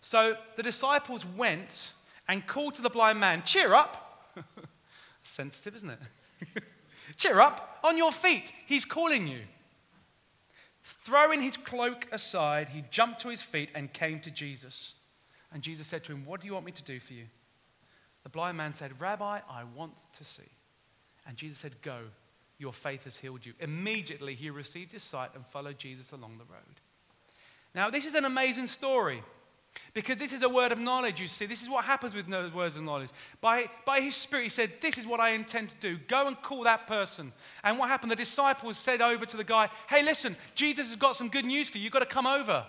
So 0.00 0.36
the 0.56 0.62
disciples 0.62 1.24
went 1.24 1.92
and 2.28 2.46
called 2.46 2.74
to 2.74 2.82
the 2.82 2.90
blind 2.90 3.20
man, 3.20 3.42
Cheer 3.44 3.74
up. 3.74 4.34
Sensitive, 5.22 5.76
isn't 5.76 5.90
it? 5.90 6.62
Cheer 7.16 7.40
up, 7.40 7.78
on 7.84 7.96
your 7.96 8.12
feet. 8.12 8.52
He's 8.66 8.84
calling 8.84 9.26
you. 9.26 9.40
Throwing 10.82 11.40
his 11.40 11.56
cloak 11.56 12.06
aside, 12.12 12.70
he 12.70 12.84
jumped 12.90 13.20
to 13.22 13.28
his 13.28 13.40
feet 13.40 13.70
and 13.74 13.92
came 13.92 14.20
to 14.20 14.30
Jesus. 14.30 14.94
And 15.52 15.62
Jesus 15.62 15.86
said 15.86 16.04
to 16.04 16.12
him, 16.12 16.26
What 16.26 16.40
do 16.40 16.46
you 16.46 16.54
want 16.54 16.66
me 16.66 16.72
to 16.72 16.82
do 16.82 16.98
for 17.00 17.12
you? 17.12 17.24
The 18.24 18.28
blind 18.30 18.56
man 18.56 18.74
said, 18.74 19.00
Rabbi, 19.00 19.40
I 19.48 19.64
want 19.76 19.94
to 20.18 20.24
see. 20.24 20.42
And 21.26 21.36
Jesus 21.36 21.58
said, 21.58 21.80
Go, 21.80 22.00
your 22.58 22.72
faith 22.72 23.04
has 23.04 23.16
healed 23.16 23.44
you. 23.44 23.54
Immediately 23.60 24.34
he 24.34 24.50
received 24.50 24.92
his 24.92 25.02
sight 25.02 25.30
and 25.34 25.44
followed 25.46 25.78
Jesus 25.78 26.12
along 26.12 26.38
the 26.38 26.44
road. 26.44 26.80
Now, 27.74 27.90
this 27.90 28.04
is 28.04 28.14
an 28.14 28.24
amazing 28.24 28.68
story 28.68 29.22
because 29.92 30.18
this 30.18 30.32
is 30.32 30.42
a 30.42 30.48
word 30.48 30.72
of 30.72 30.78
knowledge, 30.78 31.20
you 31.20 31.26
see. 31.26 31.46
This 31.46 31.62
is 31.62 31.68
what 31.68 31.84
happens 31.84 32.14
with 32.14 32.28
words 32.54 32.76
of 32.76 32.82
knowledge. 32.82 33.10
By, 33.40 33.68
by 33.84 34.00
his 34.00 34.14
spirit, 34.14 34.44
he 34.44 34.48
said, 34.48 34.72
This 34.80 34.98
is 34.98 35.06
what 35.06 35.20
I 35.20 35.30
intend 35.30 35.70
to 35.70 35.76
do. 35.76 35.98
Go 36.06 36.26
and 36.26 36.40
call 36.40 36.62
that 36.64 36.86
person. 36.86 37.32
And 37.64 37.78
what 37.78 37.88
happened? 37.88 38.12
The 38.12 38.16
disciples 38.16 38.78
said 38.78 39.02
over 39.02 39.26
to 39.26 39.36
the 39.36 39.44
guy, 39.44 39.68
Hey, 39.88 40.04
listen, 40.04 40.36
Jesus 40.54 40.88
has 40.88 40.96
got 40.96 41.16
some 41.16 41.28
good 41.28 41.44
news 41.44 41.68
for 41.68 41.78
you. 41.78 41.84
You've 41.84 41.92
got 41.92 42.00
to 42.00 42.06
come 42.06 42.26
over. 42.26 42.64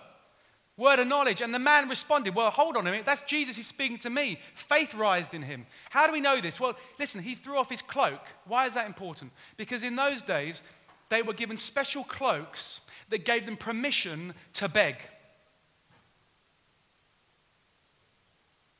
Word 0.76 0.98
of 0.98 1.06
knowledge. 1.06 1.40
And 1.40 1.54
the 1.54 1.58
man 1.58 1.88
responded, 1.88 2.34
Well, 2.34 2.50
hold 2.50 2.76
on 2.76 2.86
a 2.86 2.90
minute. 2.90 3.06
That's 3.06 3.22
Jesus. 3.22 3.56
He's 3.56 3.66
speaking 3.66 3.98
to 3.98 4.10
me. 4.10 4.38
Faith 4.54 4.94
rised 4.94 5.34
in 5.34 5.42
him. 5.42 5.66
How 5.90 6.06
do 6.06 6.12
we 6.12 6.20
know 6.20 6.40
this? 6.40 6.60
Well, 6.60 6.76
listen, 6.98 7.22
he 7.22 7.34
threw 7.34 7.56
off 7.56 7.70
his 7.70 7.82
cloak. 7.82 8.20
Why 8.46 8.66
is 8.66 8.74
that 8.74 8.86
important? 8.86 9.32
Because 9.56 9.82
in 9.82 9.96
those 9.96 10.22
days, 10.22 10.62
they 11.08 11.22
were 11.22 11.32
given 11.32 11.56
special 11.56 12.04
cloaks 12.04 12.80
that 13.08 13.24
gave 13.24 13.46
them 13.46 13.56
permission 13.56 14.34
to 14.54 14.68
beg. 14.68 14.96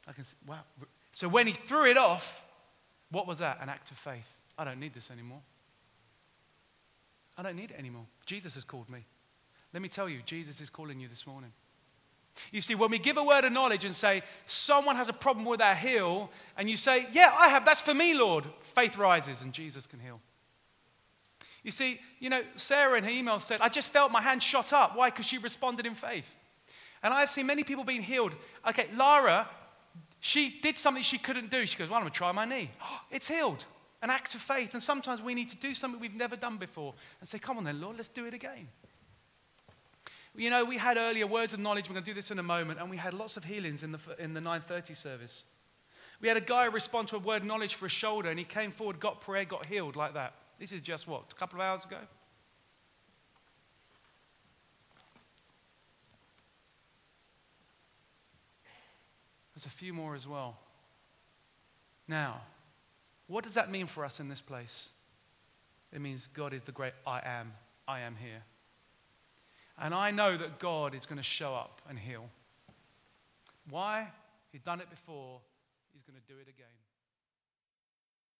I 0.09 0.13
can 0.13 0.25
see, 0.25 0.37
wow. 0.47 0.61
So 1.13 1.29
when 1.29 1.47
he 1.47 1.53
threw 1.53 1.87
it 1.87 1.97
off, 1.97 2.45
what 3.11 3.27
was 3.27 3.39
that? 3.39 3.59
An 3.61 3.69
act 3.69 3.91
of 3.91 3.97
faith. 3.97 4.41
I 4.59 4.65
don't 4.65 4.81
need 4.81 4.95
this 4.95 5.11
anymore. 5.11 5.41
I 7.39 7.43
don't 7.43 7.57
need 7.57 7.71
it 7.71 7.79
anymore. 7.79 8.07
Jesus 8.25 8.55
has 8.55 8.65
called 8.65 8.89
me. 8.89 9.05
Let 9.73 9.83
me 9.83 9.89
tell 9.89 10.09
you, 10.09 10.21
Jesus 10.25 10.61
is 10.61 10.71
calling 10.71 11.01
you 11.01 11.09
this 11.09 11.27
morning. 11.27 11.53
You 12.53 12.61
see, 12.61 12.75
when 12.75 12.91
we 12.91 12.99
give 12.99 13.17
a 13.17 13.25
word 13.25 13.45
of 13.45 13.53
knowledge 13.53 13.85
and 13.85 13.95
say, 13.95 14.23
someone 14.47 14.97
has 14.97 15.09
a 15.09 15.13
problem 15.13 15.47
with 15.47 15.61
their 15.61 15.75
heel, 15.75 16.31
and 16.57 16.69
you 16.69 16.77
say, 16.77 17.07
Yeah, 17.13 17.35
I 17.39 17.49
have, 17.49 17.65
that's 17.65 17.81
for 17.81 17.95
me, 17.95 18.15
Lord, 18.15 18.45
faith 18.63 18.97
rises 18.97 19.43
and 19.43 19.53
Jesus 19.53 19.87
can 19.87 20.01
heal. 20.01 20.21
You 21.63 21.73
see, 21.73 21.99
you 22.21 22.31
know, 22.31 22.43
Sarah 22.55 22.97
in 22.97 23.03
her 23.03 23.11
email 23.11 23.41
said, 23.41 23.61
I 23.61 23.69
just 23.69 23.91
felt 23.91 24.13
my 24.13 24.23
hand 24.23 24.41
shot 24.41 24.73
up. 24.73 24.97
Why? 24.97 25.11
Because 25.11 25.27
she 25.27 25.39
responded 25.39 25.85
in 25.85 25.97
faith. 25.97 26.33
And 27.03 27.13
I've 27.13 27.29
seen 27.29 27.47
many 27.47 27.65
people 27.65 27.83
being 27.83 28.03
healed. 28.03 28.37
Okay, 28.69 28.87
Lara, 28.95 29.49
she 30.21 30.61
did 30.63 30.79
something 30.79 31.03
she 31.03 31.19
couldn't 31.19 31.51
do. 31.51 31.67
She 31.67 31.77
goes, 31.77 31.89
Well, 31.89 31.97
I'm 31.97 32.03
going 32.03 32.13
to 32.13 32.17
try 32.17 32.33
my 32.33 32.45
knee. 32.45 32.71
it's 33.11 33.29
healed. 33.29 33.65
An 34.03 34.11
act 34.11 34.35
of 34.35 34.41
faith. 34.41 34.75
And 34.75 34.83
sometimes 34.83 35.21
we 35.21 35.35
need 35.35 35.51
to 35.51 35.57
do 35.57 35.75
something 35.75 36.01
we've 36.01 36.15
never 36.15 36.37
done 36.37 36.57
before 36.57 36.95
and 37.21 37.29
say, 37.29 37.39
Come 37.39 37.59
on 37.59 37.65
then, 37.65 37.81
Lord, 37.81 37.97
let's 37.97 38.09
do 38.09 38.27
it 38.27 38.35
again. 38.35 38.69
You 40.37 40.51
know, 40.51 40.65
we 40.65 40.77
had 40.77 40.97
earlier 40.97 41.27
words 41.27 41.55
of 41.55 41.61
knowledge. 41.61 41.89
We're 41.89 41.95
going 41.95 42.05
to 42.05 42.11
do 42.11 42.15
this 42.15 42.31
in 42.31 42.39
a 42.39 42.43
moment. 42.43 42.81
And 42.81 42.91
we 42.91 42.97
had 42.97 43.15
lots 43.15 43.37
of 43.37 43.45
healings 43.45 43.83
in 43.83 43.93
the, 43.93 43.99
in 44.19 44.35
the 44.35 44.41
930 44.41 44.95
service. 44.95 45.45
We 46.21 46.29
had 46.29 46.37
a 46.37 46.43
guy 46.43 46.65
respond 46.67 47.09
to 47.09 47.17
a 47.17 47.19
word 47.19 47.45
knowledge 47.45 47.75
for 47.75 47.87
a 47.87 47.91
shoulder, 47.91 48.31
and 48.31 48.39
he 48.39 48.45
came 48.45 48.71
forward, 48.71 49.01
got 49.01 49.21
prayer, 49.21 49.45
got 49.45 49.67
healed 49.67 49.97
like 49.97 50.15
that. 50.15 50.35
This 50.59 50.73
is 50.73 50.81
just 50.81 51.07
what, 51.07 51.25
a 51.31 51.35
couple 51.35 51.61
of 51.61 51.67
hours 51.67 51.85
ago? 51.85 51.99
There's 59.55 59.67
a 59.67 59.71
few 59.71 59.93
more 59.93 60.15
as 60.15 60.27
well. 60.27 60.59
Now, 62.09 62.41
what 63.27 63.45
does 63.45 63.55
that 63.55 63.71
mean 63.71 63.87
for 63.87 64.05
us 64.05 64.21
in 64.21 64.29
this 64.29 64.41
place? 64.41 64.91
It 65.93 66.01
means 66.01 66.29
God 66.35 66.53
is 66.53 66.63
the 66.63 66.73
great 66.73 66.93
I 67.07 67.21
am. 67.25 67.53
I 67.89 68.01
am 68.01 68.17
here. 68.17 68.43
And 69.79 69.95
I 69.95 70.11
know 70.11 70.37
that 70.37 70.59
God 70.59 70.95
is 70.95 71.07
going 71.07 71.19
to 71.19 71.23
show 71.23 71.55
up 71.55 71.83
and 71.89 71.99
heal. 71.99 72.29
Why? 73.69 74.09
He's 74.53 74.63
done 74.63 74.81
it 74.81 74.89
before, 74.89 75.41
He's 75.93 76.05
going 76.05 76.21
to 76.21 76.33
do 76.33 76.39
it 76.39 76.49
again. 76.49 76.67